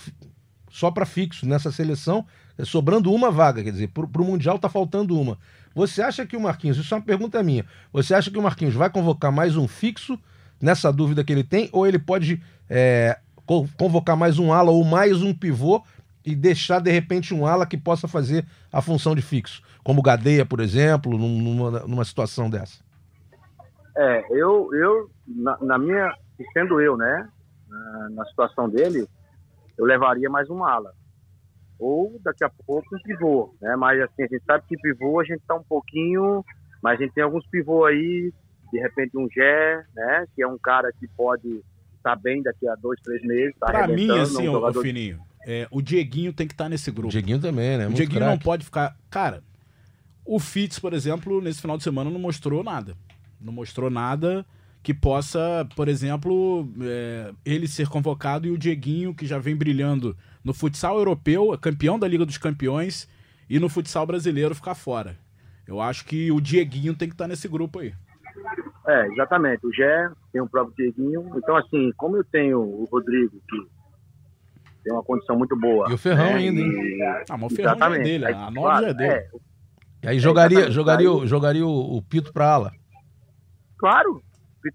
[0.71, 2.25] só para fixo nessa seleção,
[2.59, 5.39] é, sobrando uma vaga, quer dizer, para o Mundial tá faltando uma.
[5.75, 8.75] Você acha que o Marquinhos, isso é uma pergunta minha, você acha que o Marquinhos
[8.75, 10.19] vai convocar mais um fixo
[10.61, 14.85] nessa dúvida que ele tem, ou ele pode é, co- convocar mais um ala ou
[14.85, 15.83] mais um pivô
[16.25, 20.03] e deixar de repente um ala que possa fazer a função de fixo, como o
[20.03, 22.83] Gadeia, por exemplo, num- numa, numa situação dessa?
[23.97, 26.13] É, eu, eu na, na minha,
[26.53, 27.29] sendo eu, né,
[27.69, 29.07] na, na situação dele,
[29.79, 30.93] eu levaria mais uma ala.
[31.79, 33.77] Ou daqui a pouco um pivô, né?
[33.77, 36.45] Mas assim, a gente sabe que pivô a gente tá um pouquinho,
[36.83, 38.33] mas a gente tem alguns pivô aí,
[38.73, 41.63] de repente um Gé, né, que é um cara que pode
[41.97, 45.21] estar bem daqui a dois, três meses, tá Pra mim, arrebentando, assim, um jogador Fininho,
[45.47, 47.09] é, o Dieguinho tem que estar nesse O grupo.
[47.11, 47.85] Dieguinho também, né?
[47.85, 48.97] O Muito Dieguinho não pode ficar.
[49.11, 49.43] Cara,
[50.25, 52.97] o Fitz, por exemplo, nesse final de semana não mostrou nada.
[53.41, 54.45] Não mostrou nada
[54.83, 60.15] que possa, por exemplo, é, ele ser convocado e o Dieguinho, que já vem brilhando
[60.45, 63.09] no futsal europeu, é campeão da Liga dos Campeões,
[63.49, 65.17] e no futsal brasileiro ficar fora.
[65.67, 67.95] Eu acho que o Dieguinho tem que estar nesse grupo aí.
[68.87, 69.67] É, exatamente.
[69.67, 71.33] O Gé, tem o próprio Dieguinho.
[71.37, 73.57] Então, assim, como eu tenho o Rodrigo, que
[74.85, 75.91] tem uma condição muito boa.
[75.91, 76.71] E o Ferrão né, ainda, hein?
[76.71, 78.03] e- Ah, mas o Ferrão já é Exatamente.
[78.05, 79.13] dele, a nove claro, já é dele.
[79.13, 79.29] é,
[80.05, 82.73] E aí jogaria, jogaria, o- jogaria o, o Pito pra ala.
[83.79, 84.23] claro,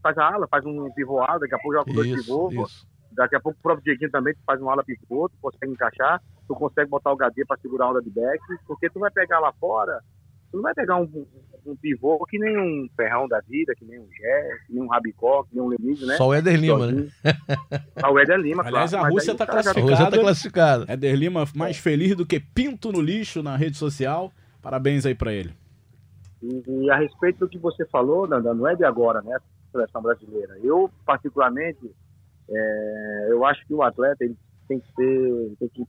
[0.01, 2.85] faz a ala, faz um pivô ala, daqui a pouco joga com dois pivôs.
[3.11, 6.21] Daqui a pouco o próprio Dieguinho também tu faz uma ala pivô, tu consegue encaixar,
[6.47, 9.39] tu consegue botar o HD para segurar a onda de back, porque tu vai pegar
[9.39, 9.99] lá fora,
[10.51, 11.09] tu não vai pegar um,
[11.65, 14.87] um pivô que nem um Ferrão da vida, que nem um Gé, que nem um
[14.87, 16.17] Rabicó, que nem um Lenise, né?
[16.17, 16.91] Só o Éder Lima, né?
[16.91, 17.11] Sozinho.
[18.01, 20.05] Ah, o Éder Lima, Aliás, claro, a Rússia tá o cara já- O classificada.
[20.05, 20.85] Rosé tá classificado.
[20.87, 24.31] Éder Lima mais feliz do que pinto no lixo na rede social.
[24.61, 25.53] Parabéns aí pra ele.
[26.41, 29.37] E, a respeito do que você falou, Nanda, não é de agora, né?
[29.71, 30.57] Seleção brasileira.
[30.63, 31.91] Eu, particularmente,
[32.49, 35.87] é, eu acho que o atleta ele tem que ter, tem que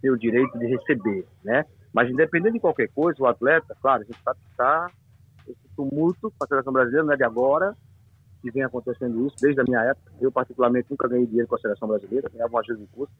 [0.00, 1.64] ter o direito de receber, né?
[1.92, 4.90] Mas independente de qualquer coisa, o atleta, claro, a gente sabe que está
[5.46, 7.76] esse tumulto para a seleção brasileira, não é de agora
[8.42, 10.12] que vem acontecendo isso, desde a minha época.
[10.20, 13.14] Eu, particularmente, nunca ganhei dinheiro com a seleção brasileira, ganhava uma ajuda de custo.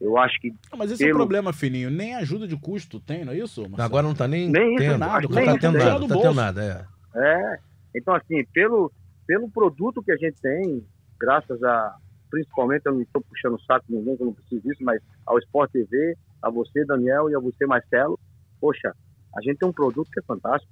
[0.00, 1.90] Eu acho que Não, mas esse é o Pelo- problema, Fininho.
[1.90, 3.62] Nem ajuda de custo tem, não é isso?
[3.62, 3.82] Marcelo?
[3.82, 4.98] Agora não tá nem, Nem tendo.
[4.98, 7.18] nada, não tá cara tendo nada, tá tendo nada, é.
[7.18, 7.58] É,
[7.94, 8.92] então assim, pelo,
[9.26, 10.84] pelo produto que a gente tem,
[11.18, 11.96] graças a,
[12.30, 15.00] principalmente, eu não estou puxando o saco de ninguém, que eu não preciso disso, mas
[15.24, 18.18] ao Sport TV, a você, Daniel, e a você, Marcelo,
[18.60, 18.92] poxa,
[19.36, 20.70] a gente tem um produto que é fantástico,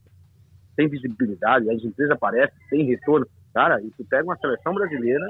[0.76, 3.26] tem visibilidade, as empresas aparecem, tem retorno.
[3.54, 5.24] Cara, e tu pega uma seleção brasileira,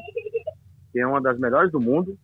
[0.93, 2.19] que é uma das melhores do mundo,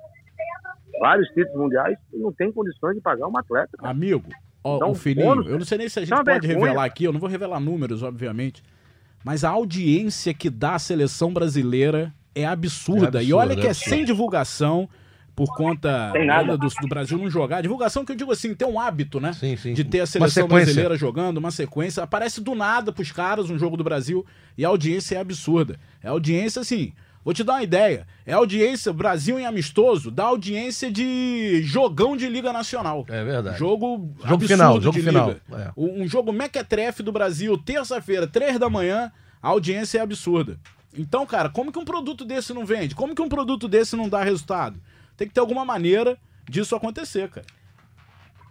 [0.98, 3.76] vários títulos mundiais, e não tem condições de pagar um atleta.
[3.76, 3.90] cara.
[3.90, 4.24] Amigo,
[4.64, 6.66] ó, Dá o Fininho, bônus, eu não sei nem se a gente uma pode vergonha.
[6.66, 8.62] revelar aqui, eu não vou revelar números, obviamente,
[9.24, 13.20] mas a audiência que dá a seleção brasileira é absurda.
[13.20, 14.88] É e olha que é é sem divulgação,
[15.40, 16.12] por conta
[16.58, 17.62] do, do Brasil não jogar.
[17.62, 19.32] Divulgação que eu digo assim, tem um hábito, né?
[19.32, 19.72] Sim, sim.
[19.72, 22.02] de ter a seleção brasileira jogando, uma sequência.
[22.02, 24.24] Aparece do nada pros caras um jogo do Brasil
[24.58, 25.78] e a audiência é absurda.
[26.02, 26.92] É audiência, assim,
[27.24, 28.06] Vou te dar uma ideia.
[28.24, 33.04] É audiência, Brasil em amistoso, dá audiência de jogão de Liga Nacional.
[33.08, 33.58] É verdade.
[33.58, 35.30] Jogo, Jogo final, jogo final.
[35.52, 35.70] É.
[35.76, 40.58] Um jogo mequetrefe do Brasil, terça-feira, três da manhã, a audiência é absurda.
[40.96, 42.94] Então, cara, como que um produto desse não vende?
[42.94, 44.80] Como que um produto desse não dá resultado?
[45.16, 46.16] Tem que ter alguma maneira
[46.48, 47.46] disso acontecer, cara.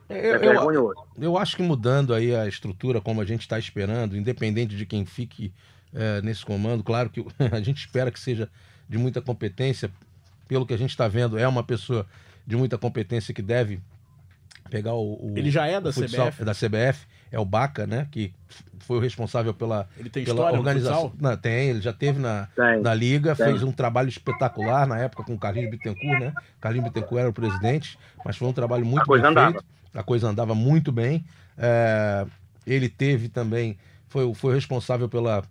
[0.08, 0.96] Eu, É eu, vergonhoso.
[1.20, 5.06] eu acho que mudando aí a estrutura como a gente está esperando, independente de quem
[5.06, 5.52] fique
[5.94, 8.50] é, nesse comando, claro que a gente espera que seja
[8.88, 9.92] de muita competência,
[10.48, 12.06] pelo que a gente está vendo, é uma pessoa
[12.46, 13.80] de muita competência que deve
[14.70, 15.14] pegar o.
[15.32, 16.42] o Ele já é da futsal- CBF?
[16.42, 18.08] É da CBF, é o Baca, né?
[18.12, 18.34] Que
[18.80, 21.14] foi o responsável pela, Ele tem pela organização.
[21.20, 22.82] Não, tem, ele já teve na, Tem.
[22.82, 23.46] na Liga, Tem.
[23.48, 26.34] fez um trabalho espetacular na época com o Carlinhos Bittencourt, né?
[26.60, 29.52] Carlinhos Bittencourt era o presidente, mas foi um trabalho muito bem andava.
[29.52, 29.66] feito.
[29.94, 31.26] A coisa andava muito bem.
[31.58, 32.26] É,
[32.66, 35.44] ele teve também, foi, foi o responsável pela,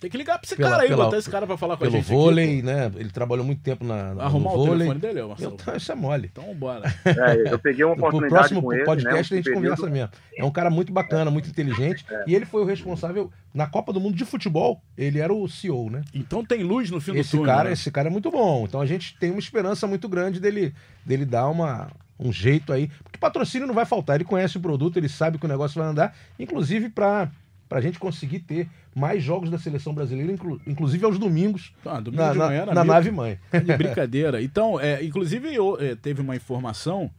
[0.00, 1.82] Tem que ligar pra esse Pela- cara aí, pela- botar esse cara pra falar com
[1.82, 2.04] a pelo gente.
[2.06, 2.90] aqui, vôlei, né?
[2.96, 4.88] Ele trabalhou muito tempo na, no Arrumar o vôlei.
[4.88, 5.56] telefone dele, Marcelo.
[5.66, 6.30] Eu- isso é mole.
[6.32, 6.94] Então bora.
[7.04, 9.76] É, eu peguei uma Pro oportunidade próximo com ele, podcast né, a gente um período-
[9.76, 10.10] conversa mesmo.
[10.36, 12.04] É um cara muito bacana, muito inteligente.
[12.26, 14.80] E ele foi o responsável na Copa do Mundo de Futebol.
[14.96, 16.02] Ele era o CEO, né?
[16.14, 17.46] Então tem luz no fim do Esse túnel.
[17.46, 17.72] cara, né?
[17.72, 18.64] esse cara é muito bom.
[18.68, 20.72] Então a gente tem uma esperança muito grande dele,
[21.04, 22.88] dele dar uma, um jeito aí.
[23.02, 24.14] Porque patrocínio não vai faltar.
[24.14, 26.14] Ele conhece o produto, ele sabe que o negócio vai andar.
[26.38, 27.28] Inclusive para
[27.70, 32.22] a gente conseguir ter mais jogos da seleção brasileira, inclu- inclusive aos domingos, Ah, domingo
[32.22, 32.86] na, de na- manhã na amigo.
[32.86, 33.38] nave mãe.
[33.52, 34.42] De brincadeira.
[34.42, 37.10] Então, é, inclusive, eu, é, teve uma informação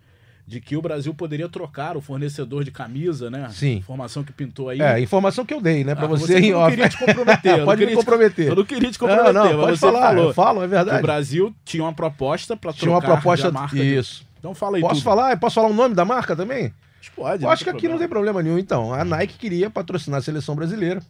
[0.47, 3.47] de que o Brasil poderia trocar o fornecedor de camisa, né?
[3.51, 3.75] Sim.
[3.75, 4.81] Informação que pintou aí.
[4.81, 5.93] É, a informação que eu dei, né?
[5.93, 7.53] Pra Ah, você, em não queria te comprometer.
[7.63, 8.47] Pode me queria te- comprometer.
[8.47, 10.01] Eu não queria te comprometer, Não, não, pode você falar.
[10.07, 10.97] falou Eu falo, é verdade.
[10.97, 13.47] o Brasil tinha uma proposta para trocar Tinha uma proposta.
[13.49, 13.75] a marca.
[13.75, 14.25] de- Isso.
[14.39, 15.03] Então fala aí Posso tudo.
[15.03, 15.37] falar?
[15.39, 16.73] Posso falar o nome da marca também?
[17.15, 17.43] Pode.
[17.43, 18.93] Eu acho que aqui não tem problema nenhum, então.
[18.93, 21.01] A Nike queria patrocinar a seleção brasileira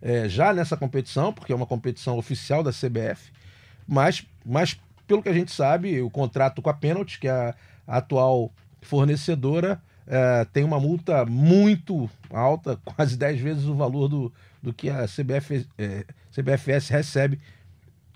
[0.00, 3.32] é, já nessa competição, porque é uma competição oficial da CBF,
[3.86, 7.54] mas, mas pelo que a gente sabe, o contrato com a Penalty, que é a,
[7.86, 14.32] a atual fornecedora, é, tem uma multa muito alta, quase 10 vezes o valor do,
[14.62, 17.40] do que a CBF, é, CBFS recebe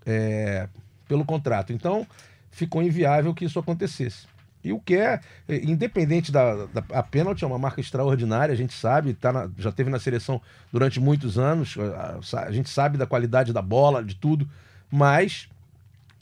[0.07, 0.68] é,
[1.09, 1.72] pelo contrato.
[1.72, 2.07] Então,
[2.51, 4.27] ficou inviável que isso acontecesse.
[4.64, 8.57] E o que é, é, independente da, da a pênalti, é uma marca extraordinária, a
[8.57, 10.40] gente sabe, tá na- já teve na seleção
[10.72, 14.48] durante muitos anos, a, a- gente sabe da qualidade da bola, de tudo,
[14.90, 15.48] mas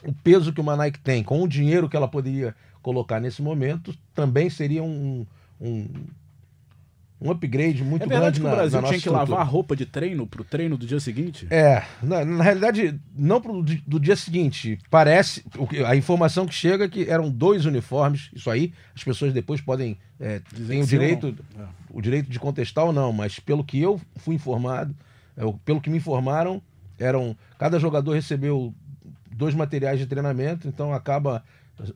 [0.02, 3.94] o peso que uma Nike tem, com o dinheiro que ela poderia colocar nesse momento,
[4.14, 5.26] também seria um,
[5.60, 5.86] um,
[7.20, 9.30] um upgrade muito É verdade grande que o na, Brasil na tinha que estrutura.
[9.30, 11.46] lavar a roupa de treino pro treino do dia seguinte?
[11.50, 14.78] É, na, na realidade, não pro, do dia seguinte.
[14.90, 15.44] Parece,
[15.86, 19.98] a informação que chega é que eram dois uniformes, isso aí, as pessoas depois podem,
[20.18, 21.34] é, têm o direito.
[21.58, 21.64] É.
[21.90, 24.94] o direito de contestar ou não, mas pelo que eu fui informado,
[25.36, 26.62] é, pelo que me informaram,
[26.98, 28.74] eram, cada jogador recebeu
[29.30, 31.42] dois materiais de treinamento, então acaba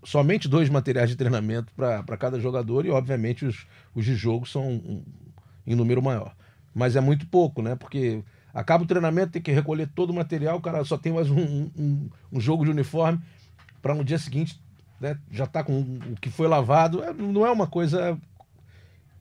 [0.04, 4.68] somente dois materiais de treinamento para cada jogador e, obviamente, os, os de jogo são
[4.68, 5.02] um-
[5.66, 6.34] em número maior.
[6.74, 7.74] Mas é muito pouco, né?
[7.76, 11.30] Porque acaba o treinamento, tem que recolher todo o material, o cara só tem mais
[11.30, 13.20] um, um, um jogo de uniforme
[13.82, 14.60] para no dia seguinte
[15.00, 17.02] né, já tá com o que foi lavado.
[17.02, 18.16] É, Não é uma coisa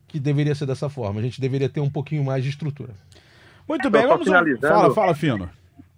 [0.08, 1.20] que deveria ser dessa forma.
[1.20, 2.94] A gente deveria ter um pouquinho mais de estrutura.
[3.68, 5.50] Muito bem, Só vamos finalizando- Fala, fala, Fino.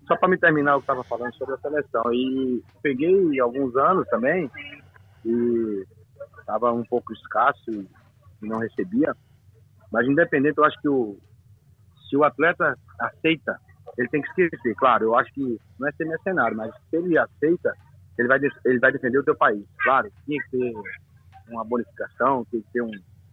[0.06, 2.12] Só para me terminar o que estava falando sobre a seleção.
[2.12, 4.50] E peguei alguns anos também
[5.24, 5.84] e
[6.38, 7.88] estava um pouco escasso e
[8.40, 9.14] não recebia.
[9.92, 11.18] Mas independente, eu acho que o,
[12.08, 13.58] se o atleta aceita,
[13.98, 14.74] ele tem que esquecer.
[14.76, 17.72] Claro, eu acho que não é ser mercenário, mas se ele aceita,
[18.18, 19.64] ele vai, ele vai defender o teu país.
[19.82, 20.72] Claro, tinha que ter
[21.48, 22.90] uma bonificação, tem que ter um,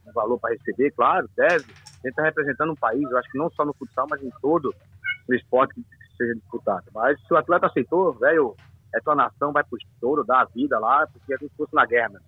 [0.07, 1.65] um valor para receber, claro, deve.
[2.03, 4.73] Ele está representando um país, eu acho que não só no futsal, mas em todo
[5.27, 6.83] o esporte que seja disputado.
[6.93, 8.55] Mas se o atleta aceitou, velho,
[8.95, 11.73] é tua nação, vai pro estouro, dá a vida lá, porque é como se fosse
[11.75, 12.09] na guerra.
[12.09, 12.19] né?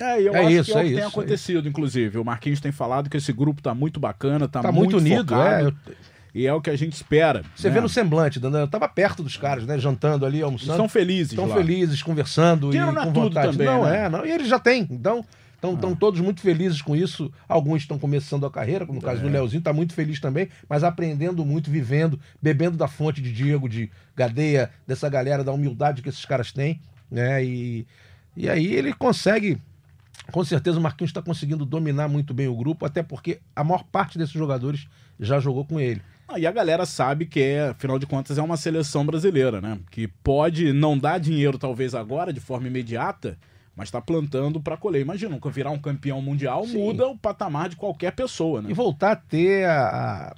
[0.00, 1.68] É, e eu É acho isso, que é, o é que isso, tem é acontecido,
[1.68, 2.18] inclusive.
[2.18, 5.68] O Marquinhos tem falado que esse grupo tá muito bacana, tá, Tá muito, unido, focado,
[5.68, 5.68] é.
[5.68, 5.94] Eu-
[6.34, 7.44] E é o que a gente espera.
[7.54, 7.74] Você né?
[7.74, 9.78] vê no semblante, Dandan, eu tava perto dos caras, né?
[9.78, 10.72] Jantando ali, Eles almoçando.
[10.72, 13.52] Estão felizes Estão felizes, conversando Dinheiro e é com tudo vontade.
[13.52, 14.06] também, não, né?
[14.06, 14.26] é, não.
[14.26, 14.84] E eles já têm.
[14.90, 15.24] Então,
[15.72, 17.32] estão todos muito felizes com isso.
[17.48, 19.22] Alguns estão começando a carreira, como no caso É.
[19.22, 23.66] do Leozinho, está muito feliz também, mas aprendendo muito, vivendo, bebendo da fonte de Diego,
[23.68, 26.78] de Gadeia, dessa galera, da humildade que esses caras têm,
[27.10, 27.42] né?
[27.42, 27.86] E,
[28.36, 29.58] e aí ele consegue.
[30.30, 33.84] Com certeza o Marquinhos está conseguindo dominar muito bem o grupo, até porque a maior
[33.84, 34.86] parte desses jogadores
[35.18, 36.00] já jogou com ele.
[36.26, 39.78] Ah, E a galera sabe que, é, afinal de contas, é uma seleção brasileira, né?
[39.90, 43.36] Que pode não dar dinheiro, talvez agora, de forma imediata,
[43.76, 45.00] mas tá plantando para colher.
[45.02, 46.78] Imagina, nunca virar um campeão mundial Sim.
[46.78, 48.70] muda o patamar de qualquer pessoa, né?
[48.70, 50.34] E voltar a ter a, a-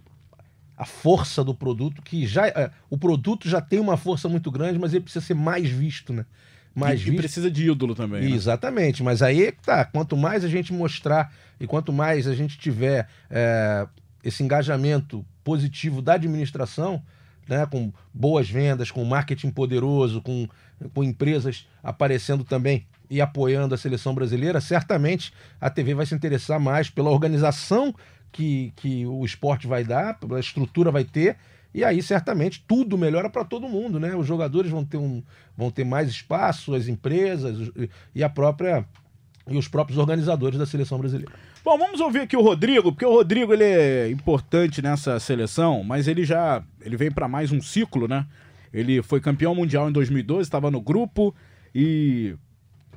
[0.79, 4.79] a força do produto, que já é, o produto já tem uma força muito grande,
[4.79, 6.27] mas ele precisa ser mais visto, né?
[6.75, 7.15] Mais e, visto.
[7.15, 8.23] e precisa de ídolo também.
[8.29, 8.31] Né?
[8.37, 13.09] Exatamente, mas aí tá, quanto mais a gente mostrar e quanto mais a gente tiver
[13.31, 13.87] é,
[14.23, 17.03] esse engajamento positivo da administração,
[17.49, 20.47] né, com boas vendas, com marketing poderoso, com,
[20.93, 26.59] com empresas aparecendo também e apoiando a seleção brasileira, certamente a TV vai se interessar
[26.59, 27.95] mais pela organização
[28.33, 31.37] que, que o esporte vai dar, pela estrutura vai ter,
[31.73, 34.15] e aí certamente tudo melhora para todo mundo, né?
[34.15, 35.23] Os jogadores vão ter, um,
[35.57, 37.71] vão ter mais espaço, as empresas
[38.15, 38.85] e a própria
[39.49, 41.33] e os próprios organizadores da seleção brasileira.
[41.65, 46.09] Bom, vamos ouvir aqui o Rodrigo, porque o Rodrigo ele é importante nessa seleção, mas
[46.09, 48.27] ele já ele vem para mais um ciclo, né?
[48.73, 51.35] Ele foi campeão mundial em 2012, estava no grupo
[51.75, 52.35] e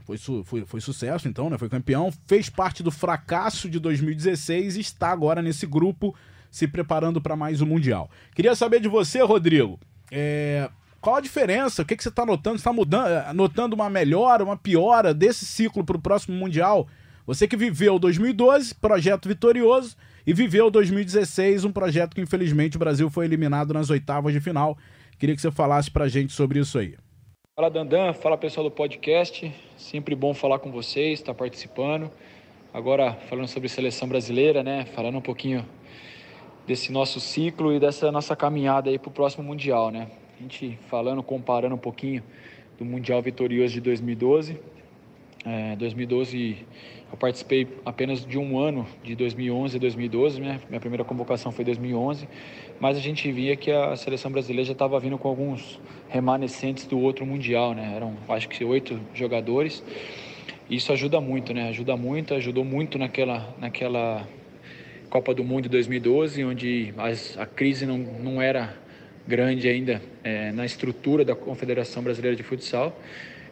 [0.09, 1.57] foi, su foi, foi sucesso, então, né?
[1.59, 6.15] Foi campeão, fez parte do fracasso de 2016 e está agora nesse grupo
[6.49, 8.09] se preparando para mais um Mundial.
[8.33, 9.79] Queria saber de você, Rodrigo.
[10.11, 10.67] É,
[10.99, 11.83] qual a diferença?
[11.83, 12.57] O que, que você está notando?
[12.57, 16.87] Você está notando uma melhora, uma piora desse ciclo para o próximo Mundial?
[17.27, 19.95] Você que viveu 2012, projeto vitorioso,
[20.25, 24.75] e viveu 2016, um projeto que infelizmente o Brasil foi eliminado nas oitavas de final.
[25.19, 26.95] Queria que você falasse para gente sobre isso aí.
[27.59, 29.53] Fala Dandan, fala pessoal do podcast.
[29.75, 32.09] Sempre bom falar com vocês, estar tá participando.
[32.73, 34.85] Agora falando sobre seleção brasileira, né?
[34.85, 35.65] Falando um pouquinho
[36.65, 40.07] desse nosso ciclo e dessa nossa caminhada aí para o próximo mundial, né?
[40.39, 42.23] A gente falando, comparando um pouquinho
[42.77, 44.57] do mundial vitorioso de 2012.
[45.45, 46.57] É, 2012
[47.11, 50.59] eu participei apenas de um ano, de 2011 a 2012, né?
[50.69, 52.27] minha primeira convocação foi 2011,
[52.79, 56.99] mas a gente via que a seleção brasileira já estava vindo com alguns remanescentes do
[56.99, 57.93] outro mundial, né?
[57.95, 59.83] Eram acho que oito jogadores.
[60.69, 61.69] Isso ajuda muito, né?
[61.69, 64.27] Ajuda muito, ajudou muito naquela, naquela
[65.09, 68.77] Copa do Mundo de 2012, onde as, a crise não, não era
[69.27, 72.95] grande ainda é, na estrutura da Confederação Brasileira de Futsal.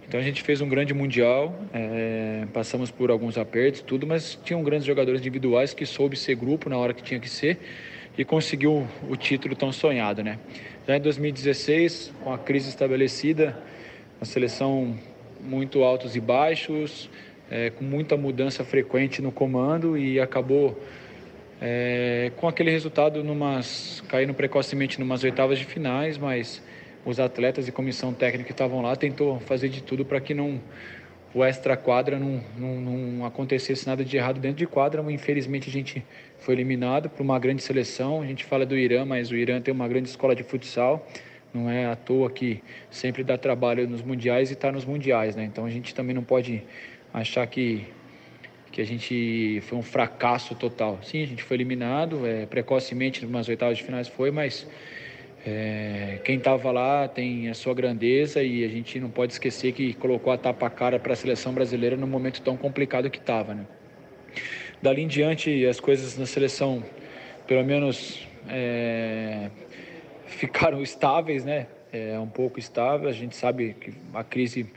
[0.08, 4.64] Então a gente fez um grande mundial, é, passamos por alguns apertos, tudo, mas tinham
[4.64, 7.60] grandes jogadores individuais que soube ser grupo na hora que tinha que ser
[8.18, 10.40] e conseguiu o título tão sonhado, né?
[10.88, 13.62] Já em 2016, com a crise estabelecida,
[14.22, 14.98] a seleção
[15.42, 17.10] muito altos e baixos,
[17.52, 20.82] é, com muita mudança frequente no comando e acabou
[21.62, 26.64] é, com aquele resultado numas, caindo precocemente numas oitavas de finais, mas
[27.08, 30.60] os atletas e comissão técnica que estavam lá tentou fazer de tudo para que não
[31.34, 35.72] o extra quadra não, não, não, acontecesse nada de errado dentro de quadra, infelizmente a
[35.72, 36.04] gente
[36.40, 38.22] foi eliminado por uma grande seleção.
[38.22, 41.08] A gente fala do Irã, mas o Irã tem uma grande escola de futsal.
[41.54, 45.44] Não é à toa que sempre dá trabalho nos mundiais e está nos mundiais, né?
[45.46, 46.64] Então a gente também não pode
[47.14, 47.86] achar que
[48.72, 51.00] que a gente foi um fracasso total.
[51.02, 54.68] Sim, a gente foi eliminado é, precocemente nas oitavas de finais foi, mas
[55.50, 59.94] é, quem estava lá tem a sua grandeza e a gente não pode esquecer que
[59.94, 63.54] colocou a tapa cara para a seleção brasileira no momento tão complicado que estava.
[63.54, 63.66] Né?
[64.82, 66.84] Dali em diante, as coisas na seleção,
[67.48, 69.50] pelo menos, é,
[70.28, 71.68] ficaram estáveis, né?
[71.94, 73.08] É um pouco estável.
[73.08, 74.70] A gente sabe que a crise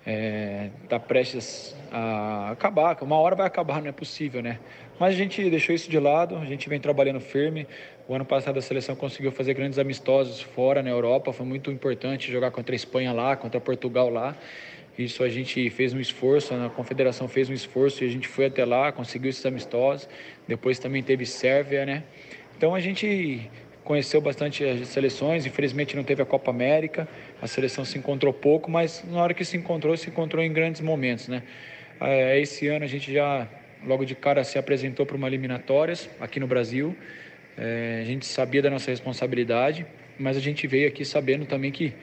[0.00, 4.60] está é, tá prestes a acabar, uma hora vai acabar, não é possível, né?
[4.98, 7.66] Mas a gente deixou isso de lado, a gente vem trabalhando firme.
[8.08, 12.32] O ano passado a seleção conseguiu fazer grandes amistosos fora na Europa, foi muito importante
[12.32, 14.34] jogar contra a Espanha lá, contra Portugal lá.
[14.98, 18.46] Isso a gente fez um esforço, a confederação fez um esforço e a gente foi
[18.46, 20.08] até lá, conseguiu esses amistosos.
[20.48, 22.02] Depois também teve Sérvia, né?
[22.56, 23.50] Então a gente
[23.84, 27.06] conheceu bastante as seleções, infelizmente não teve a Copa América,
[27.40, 30.80] a seleção se encontrou pouco, mas na hora que se encontrou, se encontrou em grandes
[30.80, 31.42] momentos, né?
[32.00, 33.46] É, esse ano a gente já
[33.86, 36.96] logo de cara se apresentou para uma eliminatórias aqui no Brasil.
[37.56, 39.86] É, a gente sabia da nossa responsabilidade,
[40.18, 41.94] mas a gente veio aqui sabendo também que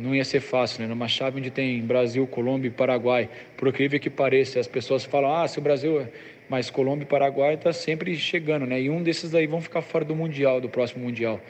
[0.00, 0.88] não ia ser fácil, né?
[0.88, 5.34] Numa chave onde tem Brasil, Colômbia e Paraguai, por incrível que pareça, as pessoas falam,
[5.34, 6.08] ah, se o Brasil, é,
[6.48, 8.80] mas Colômbia e Paraguai está sempre chegando, né?
[8.80, 11.40] E um desses daí vão ficar fora do mundial, do próximo mundial.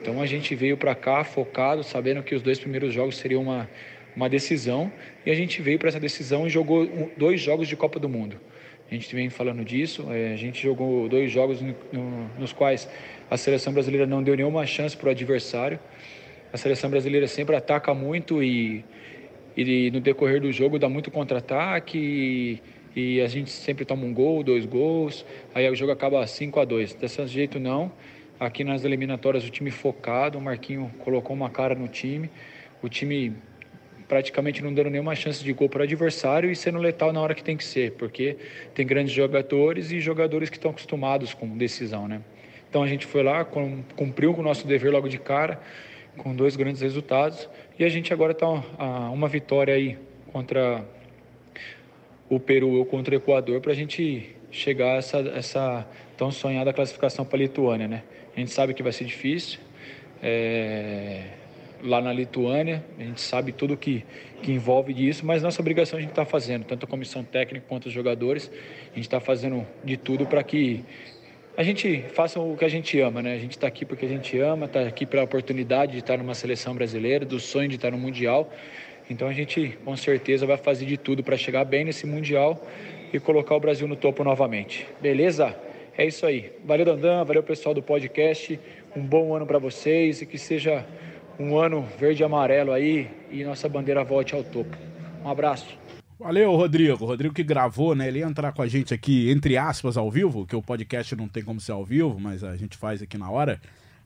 [0.00, 3.68] Então a gente veio para cá focado, sabendo que os dois primeiros jogos seriam uma
[4.14, 4.92] uma decisão
[5.24, 8.40] e a gente veio para essa decisão e jogou dois jogos de Copa do Mundo.
[8.90, 10.06] A gente vem falando disso.
[10.10, 12.90] É, a gente jogou dois jogos no, no, nos quais
[13.30, 15.78] a seleção brasileira não deu nenhuma chance para o adversário.
[16.52, 18.84] A seleção brasileira sempre ataca muito e,
[19.56, 22.60] e no decorrer do jogo dá muito contra-ataque
[22.96, 25.24] e, e, a gente sempre toma um gol, dois gols.
[25.54, 27.92] Aí o jogo acaba 5 a 2 Desse jeito não.
[28.40, 32.28] Aqui nas eliminatórias o time focado, o Marquinho colocou uma cara no time.
[32.82, 33.34] O time
[34.10, 37.32] praticamente não dando nenhuma chance de gol para o adversário e sendo letal na hora
[37.32, 38.36] que tem que ser, porque
[38.74, 42.20] tem grandes jogadores e jogadores que estão acostumados com decisão, né?
[42.68, 45.60] Então a gente foi lá, cumpriu com o nosso dever logo de cara,
[46.16, 47.48] com dois grandes resultados.
[47.78, 49.96] E a gente agora está uma vitória aí
[50.32, 50.84] contra
[52.28, 56.72] o Peru ou contra o Equador para a gente chegar a essa, essa tão sonhada
[56.72, 58.02] classificação para a Lituânia, né?
[58.36, 59.60] A gente sabe que vai ser difícil.
[60.20, 61.39] É,
[61.82, 64.04] lá na Lituânia, a gente sabe tudo que,
[64.42, 67.86] que envolve disso, mas nossa obrigação a gente está fazendo, tanto a comissão técnica quanto
[67.86, 68.50] os jogadores,
[68.92, 70.84] a gente está fazendo de tudo para que
[71.56, 73.34] a gente faça o que a gente ama, né?
[73.34, 76.34] A gente está aqui porque a gente ama, está aqui pela oportunidade de estar numa
[76.34, 78.50] seleção brasileira, do sonho de estar no Mundial.
[79.10, 82.66] Então a gente com certeza vai fazer de tudo para chegar bem nesse Mundial
[83.12, 84.86] e colocar o Brasil no topo novamente.
[85.00, 85.54] Beleza?
[85.98, 86.52] É isso aí.
[86.64, 88.58] Valeu, Dandan, valeu pessoal do podcast.
[88.96, 90.86] Um bom ano para vocês e que seja
[91.40, 94.76] um ano verde e amarelo aí e nossa bandeira volte ao topo.
[95.24, 95.78] Um abraço.
[96.18, 97.06] Valeu, Rodrigo.
[97.06, 98.08] Rodrigo que gravou, né?
[98.08, 101.26] Ele ia entrar com a gente aqui, entre aspas, ao vivo, que o podcast não
[101.26, 103.58] tem como ser ao vivo, mas a gente faz aqui na hora.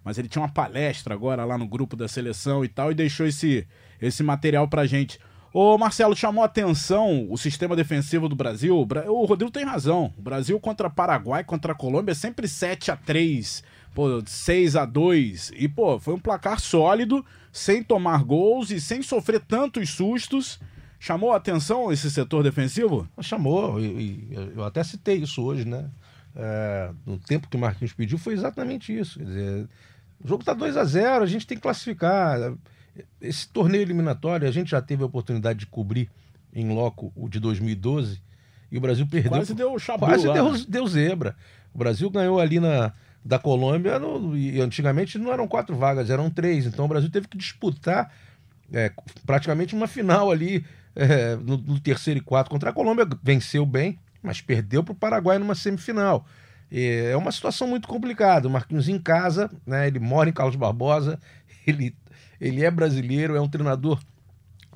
[0.05, 3.27] Mas ele tinha uma palestra agora lá no grupo da seleção e tal, e deixou
[3.27, 3.67] esse,
[4.01, 5.19] esse material pra gente.
[5.53, 8.77] Ô, Marcelo, chamou atenção o sistema defensivo do Brasil.
[8.77, 10.13] O Rodrigo tem razão.
[10.17, 13.65] O Brasil contra Paraguai, contra Colômbia sempre 7 a 3
[13.95, 19.01] pô, 6 a 2 E, pô, foi um placar sólido, sem tomar gols e sem
[19.03, 20.59] sofrer tantos sustos.
[20.99, 23.09] Chamou a atenção esse setor defensivo?
[23.21, 25.89] Chamou, e, eu até citei isso hoje, né?
[26.37, 29.19] É, no tempo que o Marquinhos pediu, foi exatamente isso.
[29.19, 29.69] Quer dizer,
[30.23, 32.55] o jogo está 2 a 0 a gente tem que classificar.
[33.21, 36.11] Esse torneio eliminatório, a gente já teve a oportunidade de cobrir
[36.53, 38.21] em loco o de 2012
[38.71, 39.31] e o Brasil perdeu.
[39.31, 40.65] Quase deu chabu Quase deu, né?
[40.69, 41.37] deu zebra.
[41.73, 42.93] O Brasil ganhou ali na,
[43.25, 46.67] da Colômbia, no, e antigamente não eram quatro vagas, eram três.
[46.67, 48.13] Então o Brasil teve que disputar
[48.73, 48.93] é,
[49.25, 50.65] praticamente uma final ali
[50.95, 54.97] é, no, no, terceiro e quarto contra a Colômbia, venceu bem, mas perdeu para o
[54.97, 56.27] Paraguai numa semifinal.
[56.71, 58.49] E é uma situação muito complicada.
[58.49, 61.19] O Marquinhos em casa, né, ele mora em Carlos Barbosa,
[61.67, 61.97] ele,
[62.41, 64.01] ele é brasileiro, é um treinador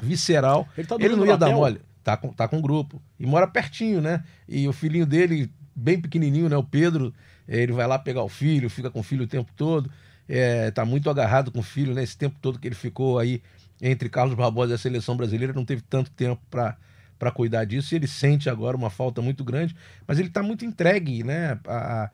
[0.01, 0.67] visceral.
[0.77, 1.81] Ele, tá ele não ia dar mole.
[2.03, 3.03] Tá com, tá com grupo.
[3.19, 4.25] E mora pertinho, né?
[4.49, 6.57] E o filhinho dele, bem pequenininho, né?
[6.57, 7.13] O Pedro,
[7.49, 9.91] ele vai lá pegar o filho, fica com o filho o tempo todo.
[10.29, 12.03] É, tá muito agarrado com o filho, né?
[12.03, 13.43] Esse tempo todo que ele ficou aí
[13.81, 17.97] entre Carlos Barbosa e a seleção brasileira, não teve tanto tempo para cuidar disso, e
[17.97, 19.75] ele sente agora uma falta muito grande,
[20.07, 22.11] mas ele está muito entregue né, a, a,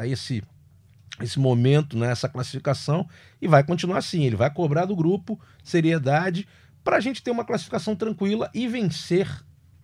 [0.00, 0.42] a, esse,
[1.20, 3.08] esse momento, né, essa classificação,
[3.42, 4.24] e vai continuar assim.
[4.24, 6.46] Ele vai cobrar do grupo seriedade
[6.82, 9.28] para a gente ter uma classificação tranquila e vencer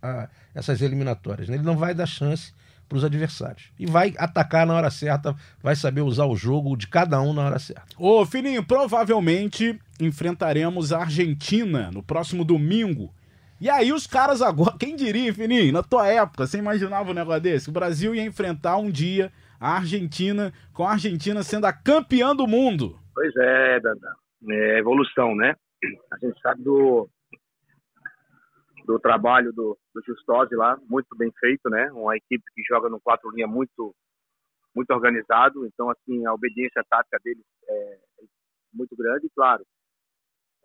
[0.01, 1.49] a, essas eliminatórias.
[1.49, 1.57] Né?
[1.57, 2.53] Ele não vai dar chance
[2.89, 3.71] para os adversários.
[3.79, 7.45] E vai atacar na hora certa, vai saber usar o jogo de cada um na
[7.45, 7.97] hora certa.
[7.99, 13.13] Ô, Fininho, provavelmente enfrentaremos a Argentina no próximo domingo.
[13.61, 17.41] E aí os caras agora, quem diria, Fininho, na tua época, você imaginava um negócio
[17.41, 17.69] desse?
[17.69, 22.47] O Brasil ia enfrentar um dia a Argentina, com a Argentina sendo a campeã do
[22.47, 22.99] mundo.
[23.15, 24.15] Pois é, Dada.
[24.49, 25.55] É evolução, né?
[26.13, 27.09] A gente sabe do,
[28.87, 31.91] do trabalho do, do Justosi lá, muito bem feito, né?
[31.93, 33.95] Uma equipe que joga no quatro linha muito
[34.75, 37.99] muito organizado, então assim a obediência tática deles é
[38.75, 39.65] muito grande, claro.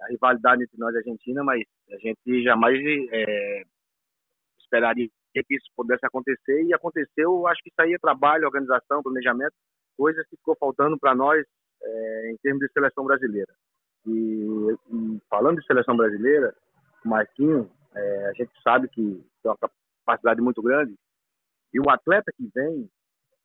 [0.02, 2.78] A rivalidade entre nós e a Argentina, mas a gente jamais
[3.12, 3.64] é,
[4.60, 7.48] esperaria que isso pudesse acontecer e aconteceu.
[7.48, 9.54] Acho que isso aí é trabalho, organização, planejamento,
[9.96, 11.46] coisas que ficou faltando para nós
[11.82, 13.54] é, em termos de seleção brasileira.
[14.06, 16.54] E, e, falando de seleção brasileira,
[17.06, 19.58] Marquinhos é, a gente sabe que tem uma
[20.06, 20.96] capacidade muito grande.
[21.74, 22.90] E o atleta que vem,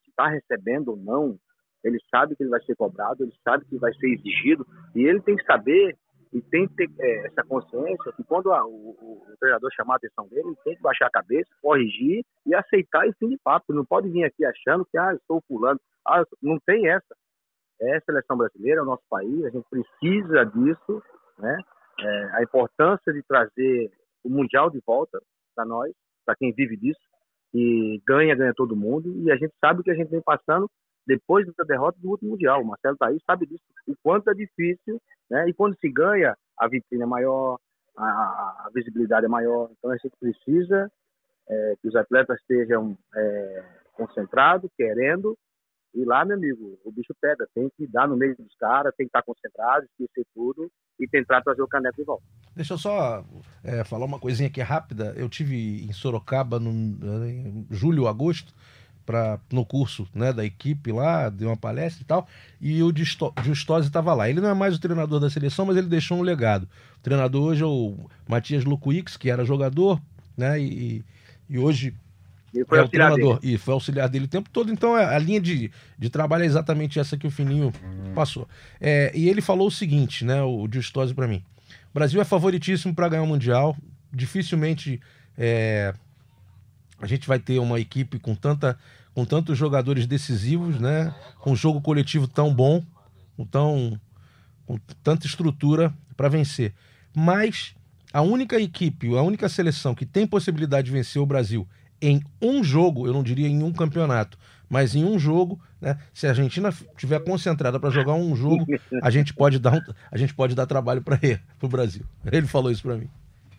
[0.04, 1.38] se está recebendo ou não,
[1.84, 5.20] ele sabe que ele vai ser cobrado, ele sabe que vai ser exigido, e ele
[5.20, 5.96] tem que saber
[6.32, 9.94] e tem que ter é, essa consciência que quando a, o, o, o, treinador chamar
[9.94, 13.38] a atenção dele, ele tem que baixar a cabeça, corrigir e aceitar esse fim de
[13.38, 13.72] papo.
[13.72, 15.80] Não pode vir aqui achando que, ah, eu sou fulano.
[16.06, 17.16] Ah, não tem essa.
[17.80, 21.02] É a seleção brasileira, é o nosso país, a gente precisa disso,
[21.38, 21.58] né?
[22.00, 23.90] É, a importância de trazer
[24.26, 25.20] o Mundial de volta
[25.54, 25.92] para nós,
[26.24, 27.00] para quem vive disso,
[27.54, 30.68] e ganha, ganha todo mundo, e a gente sabe que a gente vem passando
[31.06, 32.60] depois da derrota do último Mundial.
[32.60, 35.00] O Marcelo tá aí, sabe disso, o quanto é difícil,
[35.30, 35.48] né?
[35.48, 37.58] E quando se ganha, a vitrine é maior,
[37.96, 38.04] a,
[38.66, 40.90] a visibilidade é maior, então a gente precisa
[41.48, 43.64] é, que os atletas estejam é,
[43.94, 45.38] concentrados, querendo,
[45.94, 47.48] e lá, meu amigo, o bicho pega.
[47.54, 51.42] Tem que dar no meio dos caras, tem que estar concentrado, esquecer tudo e tentar
[51.42, 52.22] trazer o caneco de volta.
[52.54, 53.24] Deixa eu só
[53.62, 55.12] é, falar uma coisinha aqui rápida.
[55.16, 58.54] Eu tive em Sorocaba no em julho, agosto,
[59.06, 62.26] pra, no curso né, da equipe lá, deu uma palestra e tal,
[62.60, 62.92] e o
[63.44, 64.28] Justosi estava lá.
[64.28, 66.68] Ele não é mais o treinador da seleção, mas ele deixou um legado.
[66.98, 70.00] O treinador hoje é o Matias Lucuix, que era jogador,
[70.36, 71.04] né, e,
[71.48, 71.94] e hoje
[72.54, 73.40] E foi é o auxiliar treinador.
[73.40, 73.54] dele.
[73.54, 74.72] E foi auxiliar dele o tempo todo.
[74.72, 77.72] Então é, a linha de, de trabalho é exatamente essa que o Fininho
[78.14, 78.48] passou.
[78.80, 80.42] É, e ele falou o seguinte, né?
[80.42, 81.42] O Justosi para mim.
[81.90, 83.76] O Brasil é favoritíssimo para ganhar o Mundial.
[84.12, 85.00] Dificilmente
[85.36, 85.92] é,
[86.98, 88.78] a gente vai ter uma equipe com, tanta,
[89.14, 91.14] com tantos jogadores decisivos, né?
[91.38, 92.82] Com um jogo coletivo tão bom,
[93.36, 94.00] com, tão,
[94.64, 96.74] com tanta estrutura para vencer.
[97.14, 97.74] Mas
[98.12, 101.68] a única equipe, a única seleção que tem possibilidade de vencer o Brasil
[102.00, 104.38] em um jogo, eu não diria em um campeonato,
[104.68, 105.98] mas em um jogo, né?
[106.12, 108.64] Se a Argentina estiver concentrada para jogar um jogo,
[109.02, 109.80] a gente pode dar, um,
[110.10, 111.18] a gente pode dar trabalho para
[111.62, 112.04] o Brasil.
[112.30, 113.08] Ele falou isso para mim.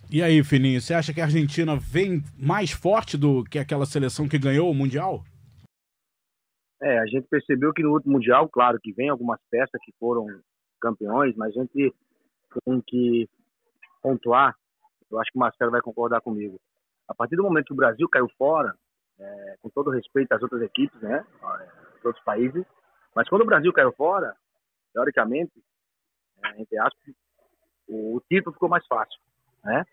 [0.10, 4.28] E aí, Fininho, você acha que a Argentina vem mais forte do que aquela seleção
[4.28, 5.24] que ganhou o Mundial?
[6.82, 10.26] É, a gente percebeu que no último Mundial, claro, que vem algumas peças que foram
[10.80, 11.94] campeões, mas a gente
[12.64, 13.28] tem que
[14.02, 14.56] pontuar,
[15.12, 16.60] eu acho que o Marcelo vai concordar comigo.
[17.08, 18.76] A partir do momento que o Brasil caiu fora,
[19.20, 21.26] é, com todo respeito às outras equipes, né,
[22.03, 22.64] outros países,
[23.16, 24.36] mas quando o Brasil caiu fora,
[24.93, 25.51] teoricamente,
[26.43, 27.14] é, entre aspas,
[27.88, 29.20] o, o título ficou mais fácil,
[29.64, 29.84] né?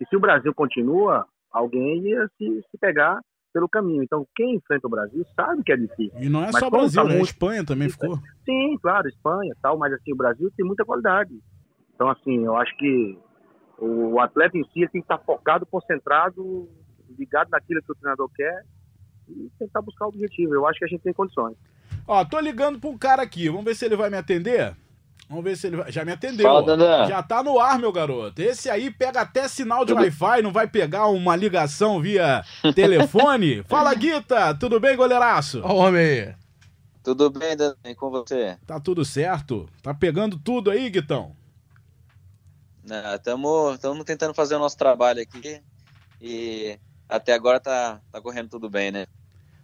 [0.00, 3.20] E se o Brasil continua, alguém ia se, se pegar
[3.52, 4.02] pelo caminho.
[4.02, 6.18] Então, quem enfrenta o Brasil sabe que é difícil.
[6.20, 7.14] E não é Mas só o Brasil, tá né?
[7.14, 8.16] A muito- Espanha também ficou.
[8.44, 11.38] Sim, claro, Espanha tal, mas assim, o Brasil tem muita qualidade.
[11.94, 13.16] Então, assim, eu acho que
[13.84, 16.68] o atleta em si ele tem que estar focado, concentrado,
[17.18, 18.64] ligado naquilo que o treinador quer
[19.28, 20.54] e tentar buscar o objetivo.
[20.54, 21.56] Eu acho que a gente tem condições.
[22.06, 23.48] Ó, tô ligando pra um cara aqui.
[23.48, 24.76] Vamos ver se ele vai me atender.
[25.28, 25.90] Vamos ver se ele vai.
[25.90, 26.46] Já me atendeu.
[26.46, 27.06] Fala, Dandan.
[27.06, 28.40] Já tá no ar, meu garoto.
[28.40, 32.42] Esse aí pega até sinal de Wi-Fi, não vai pegar uma ligação via
[32.74, 33.62] telefone.
[33.64, 34.54] Fala, Guita.
[34.54, 35.60] Tudo bem, goleiraço?
[35.64, 36.34] Ó homem aí.
[37.02, 37.74] Tudo bem, Dan?
[37.84, 38.56] E com você?
[38.64, 39.68] Tá tudo certo?
[39.82, 41.34] Tá pegando tudo aí, Guitão?
[42.84, 45.60] Estamos tentando fazer o nosso trabalho aqui
[46.20, 46.78] e
[47.08, 49.06] até agora tá, tá correndo tudo bem, né?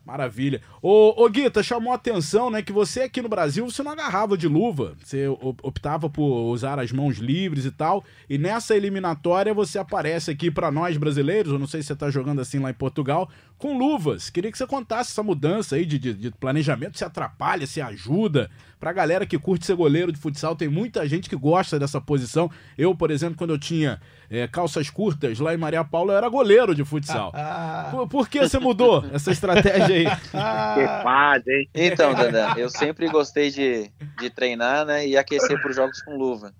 [0.04, 0.62] Maravilha.
[0.80, 4.38] Ô, ô Guita, chamou a atenção, né, que você aqui no Brasil, você não agarrava
[4.38, 4.96] de luva.
[5.04, 8.02] Você optava por usar as mãos livres e tal.
[8.26, 12.08] E nessa eliminatória você aparece aqui pra nós brasileiros, eu não sei se você tá
[12.08, 14.30] jogando assim lá em Portugal, com luvas.
[14.30, 18.50] Queria que você contasse essa mudança aí de, de- de planejamento, se atrapalha, se ajuda.
[18.78, 22.48] Pra galera que curte ser goleiro de futsal, tem muita gente que gosta dessa posição.
[22.76, 24.00] Eu, por exemplo, quando eu tinha
[24.30, 27.32] eh, calças curtas lá em Maria Paula, eu era goleiro de futsal.
[27.38, 30.04] Ah, Por, por que você mudou essa estratégia aí?
[30.30, 31.68] Que faz, hein?
[31.74, 36.16] Então, Dandan, eu sempre gostei de, de treinar né, e aquecer para os jogos com
[36.16, 36.52] luva.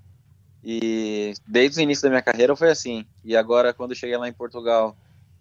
[0.64, 3.06] E desde o início da minha carreira foi assim.
[3.24, 4.96] E agora, quando eu cheguei lá em Portugal,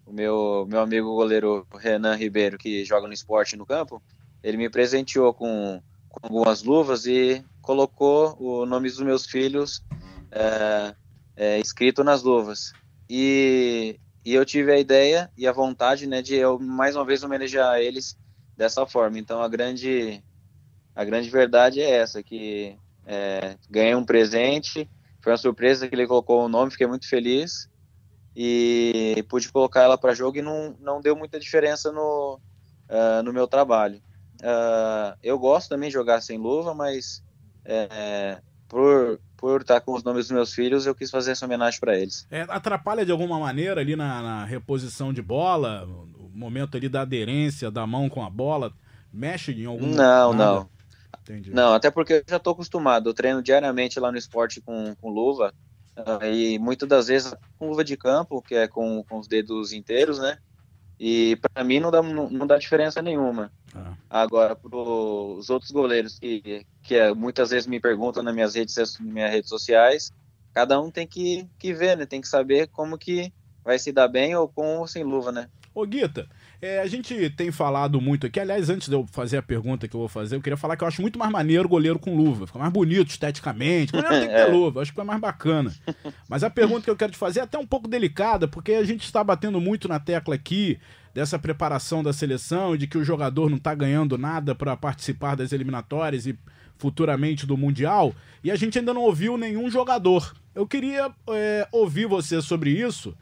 [0.06, 4.02] o meu, meu amigo goleiro Renan Ribeiro, que joga no esporte no campo,
[4.42, 5.82] ele me presenteou com,
[6.20, 9.82] com algumas luvas e colocou o nome dos meus filhos
[10.30, 10.94] é,
[11.36, 12.72] é, escrito nas luvas.
[13.08, 17.22] E, e eu tive a ideia e a vontade né, de eu mais uma vez
[17.22, 18.16] homenagear eles
[18.56, 19.18] dessa forma.
[19.18, 20.22] Então a grande
[20.94, 24.90] a grande verdade é essa que é, ganhei um presente,
[25.22, 27.68] foi uma surpresa que ele colocou o nome, fiquei muito feliz
[28.34, 32.40] e pude colocar ela para jogo e não, não deu muita diferença no
[32.88, 34.02] ah, no meu trabalho.
[34.42, 37.22] Ah, eu gosto também de jogar sem luva, mas
[37.64, 41.78] é, por por estar com os nomes dos meus filhos, eu quis fazer essa homenagem
[41.78, 42.26] para eles.
[42.28, 47.02] É, atrapalha de alguma maneira ali na, na reposição de bola, o momento ali da
[47.02, 48.72] aderência da mão com a bola,
[49.12, 50.34] mexe em algum Não, nada?
[50.34, 50.70] não.
[51.22, 51.52] Entendi.
[51.52, 53.08] Não, até porque eu já estou acostumado.
[53.10, 55.52] Eu treino diariamente lá no esporte com, com luva.
[55.96, 59.72] ah, e muitas das vezes com luva de campo, que é com, com os dedos
[59.72, 60.38] inteiros, né?
[60.98, 63.52] E para mim não dá, não, dá diferença nenhuma.
[63.74, 63.94] Ah.
[64.10, 68.76] Agora, para os outros goleiros que, que é, muitas vezes me perguntam nas minhas redes,
[68.76, 70.12] nas minhas redes sociais,
[70.52, 72.04] cada um tem que, que ver, né?
[72.04, 73.32] Tem que saber como que
[73.64, 75.48] vai se dar bem ou com ou sem luva, né?
[75.72, 76.28] Ô Guita,
[76.60, 79.94] é, a gente tem falado muito aqui, aliás, antes de eu fazer a pergunta que
[79.94, 82.16] eu vou fazer, eu queria falar que eu acho muito mais maneiro o goleiro com
[82.16, 84.52] luva, fica mais bonito esteticamente, o goleiro tem que ter É.
[84.52, 85.72] luva, acho que é mais bacana.
[86.28, 88.84] Mas a pergunta que eu quero te fazer é até um pouco delicada, porque a
[88.84, 90.78] gente está batendo muito na tecla aqui
[91.14, 95.52] dessa preparação da seleção de que o jogador não está ganhando nada para participar das
[95.52, 96.38] eliminatórias e
[96.76, 100.32] futuramente do Mundial, e a gente ainda não ouviu nenhum jogador.
[100.54, 103.16] Eu queria é, ouvir você sobre isso,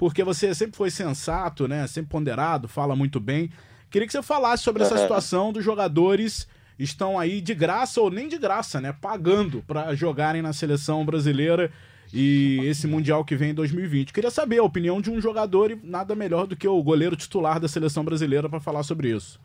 [0.00, 1.86] porque você sempre foi sensato, né?
[1.86, 3.50] Sempre ponderado, fala muito bem.
[3.90, 5.02] Queria que você falasse sobre essa Aham.
[5.02, 6.48] situação dos jogadores
[6.78, 8.94] estão aí de graça ou nem de graça, né?
[8.98, 11.70] Pagando para jogarem na seleção brasileira
[12.14, 14.14] e esse mundial que vem em 2020.
[14.14, 17.60] Queria saber a opinião de um jogador e nada melhor do que o goleiro titular
[17.60, 19.38] da seleção brasileira para falar sobre isso.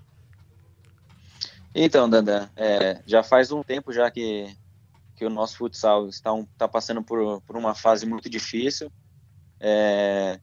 [1.75, 4.55] Então, Dandan, é, já faz um tempo já que,
[5.17, 8.89] que o nosso futsal está, um, está passando por, por uma fase muito difícil.
[9.67, 10.39] É,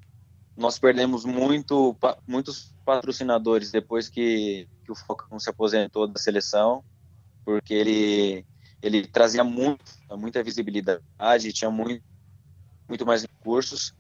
[0.56, 1.96] nós perdemos muito,
[2.26, 6.82] muitos patrocinadores depois que, que o Falcão se aposentou da seleção,
[7.44, 8.44] porque ele,
[8.82, 12.02] ele trazia muito, muita visibilidade, tinha muito,
[12.88, 13.94] muito mais recursos,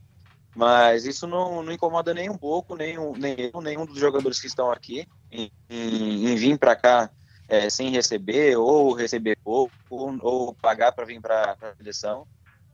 [0.56, 4.48] mas isso não, não incomoda nem um pouco, nem, nem eu, nenhum dos jogadores que
[4.48, 7.08] estão aqui, em, em, em vir para cá
[7.46, 12.26] é, sem receber, ou receber pouco, ou, ou pagar para vir para a seleção,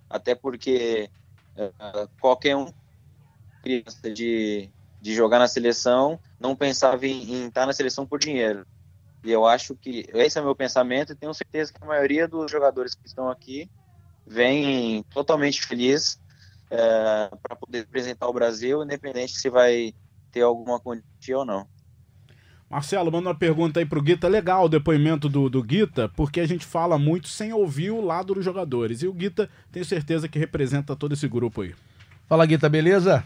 [0.09, 1.11] até porque
[1.59, 2.73] é, qualquer um
[3.63, 8.67] criança de, de jogar na seleção não pensava em, em estar na seleção por dinheiro.
[9.25, 12.51] E eu acho que esse é meu pensamento e tenho certeza que a maioria dos
[12.51, 13.69] jogadores que estão aqui
[14.25, 16.21] vem totalmente feliz
[16.71, 19.93] é, para poder representar o Brasil, independente se vai
[20.31, 21.67] ter alguma quantia ou não.
[22.71, 24.29] Marcelo, manda uma pergunta aí pro Guita.
[24.29, 28.35] Legal o depoimento do, do Guita, porque a gente fala muito sem ouvir o lado
[28.35, 29.03] dos jogadores.
[29.03, 31.75] E o Guita, tenho certeza que representa todo esse grupo aí.
[32.29, 33.25] Fala, Guita, beleza?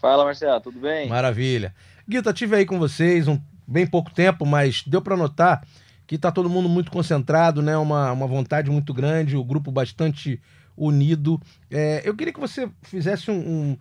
[0.00, 1.08] Fala, Marcelo, tudo bem?
[1.08, 1.74] Maravilha.
[2.06, 5.66] Guita, tive aí com vocês um bem pouco tempo, mas deu para notar
[6.06, 7.76] que tá todo mundo muito concentrado, né?
[7.76, 10.40] Uma, uma vontade muito grande, o grupo bastante
[10.76, 11.40] unido.
[11.70, 13.78] É, eu queria que você fizesse um, um,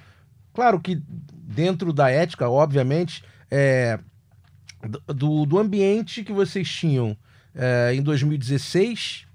[0.53, 1.03] Claro que
[1.34, 3.99] dentro da ética, obviamente, é,
[5.08, 7.18] do, do ambiente que vocês tinham
[7.54, 9.26] é, em 2016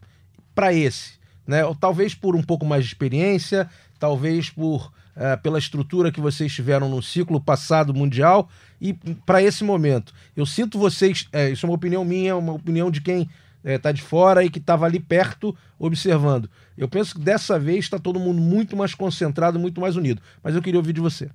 [0.54, 1.14] para esse.
[1.46, 1.64] Né?
[1.64, 6.52] Ou talvez por um pouco mais de experiência, talvez por é, pela estrutura que vocês
[6.52, 8.48] tiveram no ciclo passado mundial
[8.80, 8.94] e
[9.26, 10.14] para esse momento.
[10.36, 13.28] Eu sinto vocês, é, isso é uma opinião minha, uma opinião de quem
[13.62, 16.48] está de fora e que estava ali perto observando.
[16.78, 20.22] Eu penso que dessa vez está todo mundo muito mais concentrado, muito mais unido.
[20.42, 21.28] Mas eu queria ouvir de você.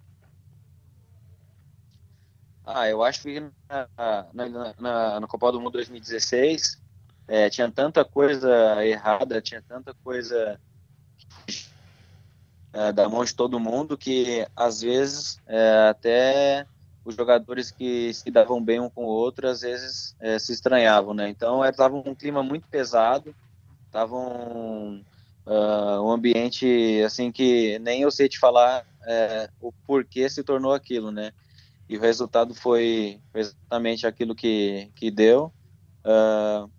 [2.66, 3.88] Ah, eu acho que na,
[4.34, 6.82] na, na, na Copa do Mundo 2016
[7.28, 10.60] é, tinha tanta coisa errada, tinha tanta coisa
[12.74, 16.66] é, da mão de todo mundo que às vezes é, até
[17.04, 21.14] os jogadores que se davam bem um com o outro às vezes é, se estranhavam,
[21.14, 21.30] né?
[21.30, 23.36] Então estava um clima muito pesado,
[23.86, 25.04] estava um,
[25.46, 30.74] uh, um ambiente assim que nem eu sei te falar é, o porquê se tornou
[30.74, 31.32] aquilo, né?
[31.88, 35.54] E o resultado foi exatamente aquilo que, que deu.
[36.04, 36.70] Uh,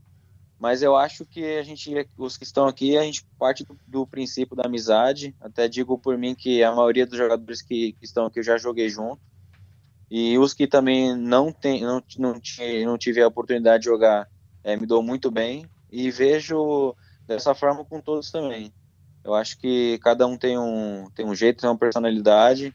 [0.59, 4.07] mas eu acho que a gente, os que estão aqui, a gente parte do, do,
[4.07, 5.35] princípio da amizade.
[5.41, 8.59] Até digo por mim que a maioria dos jogadores que, que estão aqui eu já
[8.59, 9.21] joguei junto.
[10.11, 12.41] E os que também não, tem, não, não,
[12.85, 14.29] não tive a oportunidade de jogar,
[14.63, 15.69] é, me dou muito bem.
[15.91, 16.97] E vejo
[17.27, 18.73] dessa forma com todos também.
[19.23, 22.75] Eu acho que cada um tem um, tem um jeito, tem uma personalidade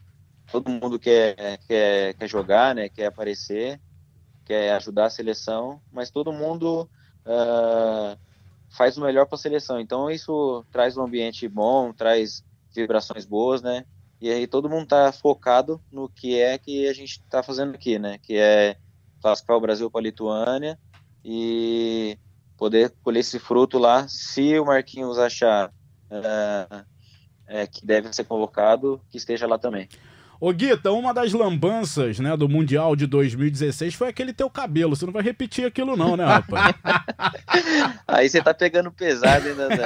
[0.52, 2.88] todo mundo quer, quer, quer jogar, né?
[2.90, 3.80] Quer aparecer,
[4.44, 6.88] quer ajudar a seleção, mas todo mundo
[7.26, 8.18] uh,
[8.68, 9.80] faz o melhor para a seleção.
[9.80, 12.44] Então isso traz um ambiente bom, traz
[12.74, 13.86] vibrações boas, né?
[14.20, 17.98] E aí todo mundo está focado no que é que a gente está fazendo aqui,
[17.98, 18.18] né?
[18.18, 18.76] Que é
[19.22, 20.78] classificar o Brasil para a Lituânia
[21.24, 22.18] e
[22.58, 26.84] poder colher esse fruto lá, se o Marquinhos achar uh,
[27.46, 29.88] é, que deve ser convocado, que esteja lá também.
[30.44, 34.96] Ô Guita, uma das lambanças, né, do Mundial de 2016 foi aquele teu cabelo.
[34.96, 36.74] Você não vai repetir aquilo não, né, rapaz?
[38.08, 39.68] Aí você tá pegando pesado ainda.
[39.68, 39.76] Né?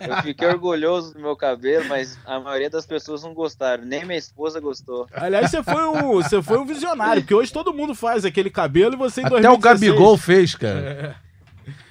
[0.00, 3.84] Eu fiquei orgulhoso do meu cabelo, mas a maioria das pessoas não gostaram.
[3.84, 5.06] Nem minha esposa gostou.
[5.12, 8.94] Aliás, você foi um, você foi um visionário, porque hoje todo mundo faz aquele cabelo
[8.94, 9.52] e você em Até 2016...
[9.58, 11.14] o Gabigol fez, cara.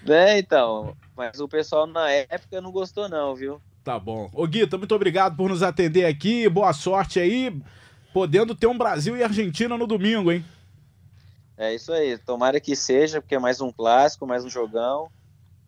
[0.07, 0.11] É.
[0.11, 0.97] é, então.
[1.15, 3.61] Mas o pessoal na época não gostou não, viu?
[3.83, 4.31] Tá bom.
[4.33, 6.49] Ô Guita, muito obrigado por nos atender aqui.
[6.49, 7.53] Boa sorte aí
[8.13, 10.45] podendo ter um Brasil e Argentina no domingo, hein?
[11.57, 12.17] É isso aí.
[12.17, 15.09] Tomara que seja, porque é mais um clássico, mais um jogão.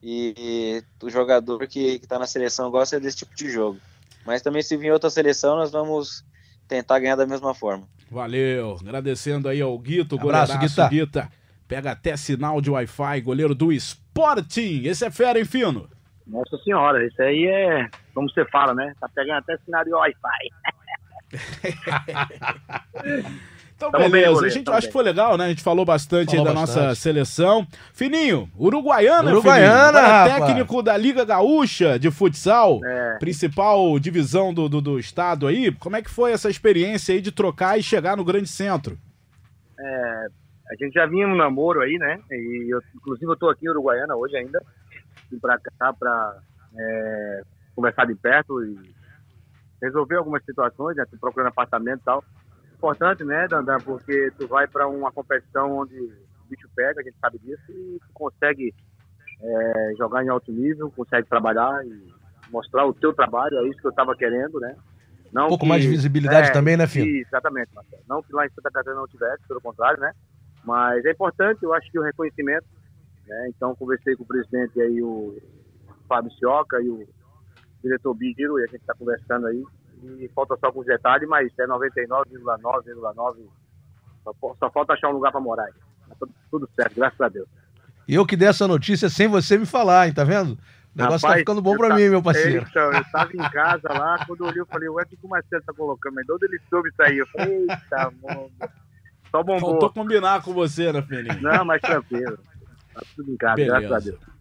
[0.02, 3.80] E, e o jogador que, está na seleção gosta desse tipo de jogo.
[4.26, 6.24] Mas também se vir outra seleção, nós vamos
[6.68, 7.88] tentar ganhar da mesma forma.
[8.10, 8.78] Valeu.
[8.80, 10.88] Agradecendo aí ao Guito, Abraço, Guita.
[10.88, 11.32] Guita.
[11.68, 14.84] Pega até sinal de Wi-Fi, goleiro do Sporting.
[14.86, 15.90] Esse é fera, hein, Fino?
[16.28, 18.94] Nossa senhora, esse aí é, como você fala, né?
[19.00, 20.50] Tá pegando até sinal de Wi-Fi.
[23.76, 24.40] Então, Tamo beleza.
[24.40, 25.46] Bem, a gente acho que foi legal, né?
[25.46, 26.86] A gente falou bastante falou da bastante.
[26.86, 27.68] nossa seleção.
[27.94, 33.18] Fininho, Uruguaiana, Uruguaiana, Fininho, técnico da Liga Gaúcha de Futsal, é.
[33.20, 35.74] principal divisão do, do, do, estado aí.
[35.74, 38.98] Como é que foi essa experiência aí de trocar e chegar no grande centro?
[39.78, 40.28] É,
[40.72, 42.18] a gente já vinha no namoro aí, né?
[42.32, 44.64] E eu, inclusive eu tô aqui em Uruguaiana hoje ainda.
[45.30, 46.38] Vim pra cá pra
[46.78, 47.42] é,
[47.76, 48.95] conversar de perto e
[49.86, 51.06] resolver algumas situações, né?
[51.10, 52.24] Tu procurando apartamento e tal.
[52.76, 57.18] Importante, né, Dandan, porque tu vai para uma competição onde o bicho pega, a gente
[57.20, 58.74] sabe disso, e tu consegue
[59.42, 62.14] é, jogar em alto nível, consegue trabalhar e
[62.52, 64.76] mostrar o teu trabalho, é isso que eu estava querendo, né?
[65.32, 68.02] Não Um pouco que- mais de visibilidade é, também, né, isso, Exatamente, Marcelo.
[68.08, 70.12] Não que lá em Santa Catarina não tivesse, pelo contrário, né?
[70.64, 72.66] Mas é importante, eu acho que o reconhecimento,
[73.28, 73.48] né?
[73.50, 75.38] Então, conversei com o presidente aí, o
[76.08, 77.08] Fábio Sioca e o
[77.88, 79.64] diretor Biro, e a gente está conversando aí.
[80.20, 83.36] E falta só alguns detalhes, mas é 99,9,9.
[84.24, 85.64] Só, só falta achar um lugar para morar.
[85.66, 85.74] aí.
[86.10, 87.48] Tá tudo, tudo certo, graças a Deus.
[88.08, 90.54] E eu que dei essa notícia sem você me falar, hein, tá vendo?
[90.54, 92.66] O negócio tá Rapaz, ficando bom pra ta- mim, meu parceiro.
[92.70, 95.28] Então, eu tava em casa lá, quando eu olhei, eu falei, ué, o que o
[95.28, 96.14] Marcelo tá colocando?
[96.16, 97.18] Mas de onde ele soube isso aí?
[97.18, 98.52] Eu falei, eita, mano.
[99.32, 99.72] Só bombou.
[99.72, 101.42] Faltou combinar com você, né, Fininho?
[101.42, 102.38] Não, mas tranquilo.
[102.94, 103.80] Tá tudo em casa, Beleza.
[103.80, 104.35] graças a Deus.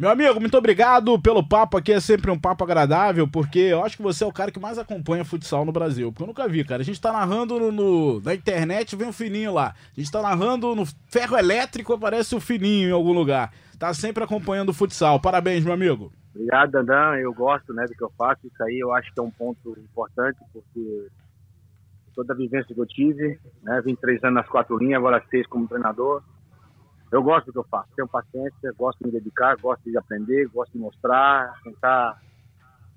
[0.00, 1.92] Meu amigo, muito obrigado pelo papo aqui.
[1.92, 4.78] É sempre um papo agradável, porque eu acho que você é o cara que mais
[4.78, 6.10] acompanha futsal no Brasil.
[6.10, 6.80] Porque eu nunca vi, cara.
[6.80, 9.74] A gente tá narrando no, no- na internet, vem o fininho lá.
[9.94, 13.52] A gente tá narrando no ferro elétrico, aparece o fininho em algum lugar.
[13.78, 15.20] Tá sempre acompanhando o futsal.
[15.20, 16.10] Parabéns, meu amigo.
[16.34, 17.16] Obrigado, Dandan.
[17.16, 18.46] Eu gosto né, do que eu faço.
[18.46, 21.08] Isso aí eu acho que é um ponto importante, porque
[22.14, 25.68] toda a vivência que eu tive, né, 23 anos nas quatro linhas, agora seis como
[25.68, 26.22] treinador.
[27.10, 27.88] Eu gosto do que eu faço.
[27.96, 32.20] Tenho paciência, gosto de me dedicar, gosto de aprender, gosto de mostrar, tentar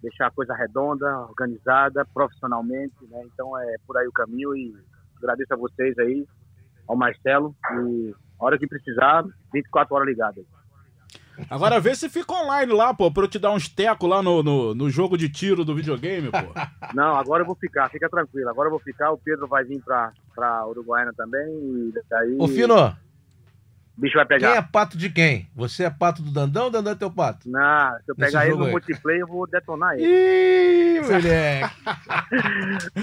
[0.02, 2.96] deixar a coisa redonda, organizada, profissionalmente.
[3.10, 3.24] Né?
[3.26, 4.76] Então é por aí o caminho e
[5.18, 6.28] agradeço a vocês aí,
[6.88, 7.56] ao Marcelo.
[7.72, 10.40] E a hora que precisar, 24 horas ligado.
[10.40, 10.46] aí.
[11.50, 14.44] Agora vê se fica online lá, pô, pra eu te dar uns tecos lá no,
[14.44, 16.38] no, no jogo de tiro do videogame, pô.
[16.94, 18.50] Não, agora eu vou ficar, fica tranquilo.
[18.50, 22.48] Agora eu vou ficar, o Pedro vai vir pra, pra Uruguaiana também e daí Ô,
[22.48, 22.96] Fino,
[23.98, 24.56] o bicho vai quem pegar.
[24.56, 25.48] é pato de quem?
[25.56, 27.50] Você é pato do Dandão ou Dandão é teu pato?
[27.50, 27.60] Não,
[27.98, 28.72] se eu Nesse pegar ele no aí.
[28.72, 30.04] multiplayer, eu vou detonar ele.
[30.06, 31.76] Ih, moleque.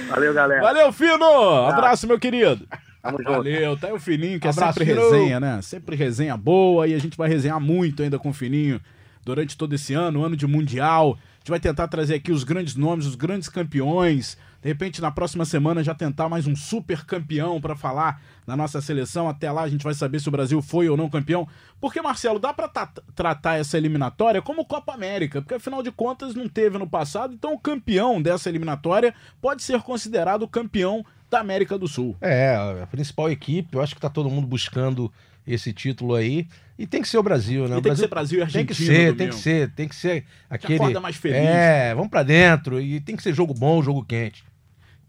[0.09, 0.61] Valeu, galera.
[0.63, 1.67] Valeu, Fino!
[1.67, 2.67] Abraço, meu querido.
[3.03, 3.31] Tamo junto.
[3.33, 5.11] Valeu, tá aí o Fininho, que é Abraço, sempre Fino.
[5.11, 5.63] resenha, né?
[5.63, 8.81] Sempre resenha boa e a gente vai resenhar muito ainda com o Fininho
[9.25, 11.13] durante todo esse ano, ano de Mundial.
[11.17, 14.37] A gente vai tentar trazer aqui os grandes nomes, os grandes campeões.
[14.63, 18.81] De repente, na próxima semana, já tentar mais um super campeão pra falar na nossa
[18.83, 19.27] seleção.
[19.29, 21.49] Até lá, a gente vai saber se o Brasil foi ou não campeão.
[21.81, 26.35] Porque, Marcelo, dá pra ta- tratar essa eliminatória como Copa América, porque afinal de contas
[26.35, 27.33] não teve no passado.
[27.33, 32.15] Então, o campeão dessa eliminatória pode ser considerado o campeão da América do Sul.
[32.21, 35.11] É, a principal equipe, eu acho que tá todo mundo buscando
[35.47, 36.47] esse título aí.
[36.79, 37.77] E tem que ser o Brasil, né?
[37.77, 38.67] O tem que Brasil ser Brasil e Argentina.
[38.67, 40.75] Tem que ser, tem que ser, tem que ser aquele.
[40.77, 41.37] acorda mais feliz.
[41.39, 44.45] É, vamos pra dentro e tem que ser jogo bom, jogo quente.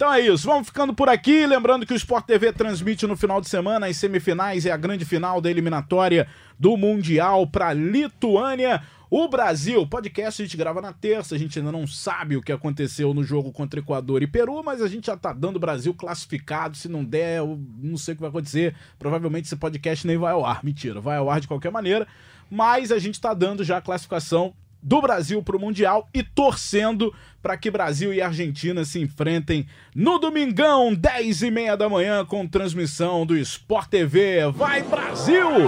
[0.01, 1.45] Então é isso, vamos ficando por aqui.
[1.45, 5.05] Lembrando que o Sport TV transmite no final de semana as semifinais e a grande
[5.05, 6.27] final da eliminatória
[6.57, 8.81] do Mundial para Lituânia.
[9.11, 12.51] O Brasil, podcast a gente grava na terça, a gente ainda não sabe o que
[12.51, 15.93] aconteceu no jogo contra Equador e Peru, mas a gente já tá dando o Brasil
[15.93, 16.75] classificado.
[16.75, 18.75] Se não der, eu não sei o que vai acontecer.
[18.97, 20.63] Provavelmente esse podcast nem vai ao ar.
[20.63, 22.07] Mentira, vai ao ar de qualquer maneira.
[22.49, 24.51] Mas a gente tá dando já a classificação
[24.81, 29.65] do Brasil para o Mundial e torcendo para que Brasil e Argentina se enfrentem
[29.95, 34.51] no domingão, 10 e meia da manhã, com transmissão do Sport TV.
[34.51, 35.67] Vai, Brasil!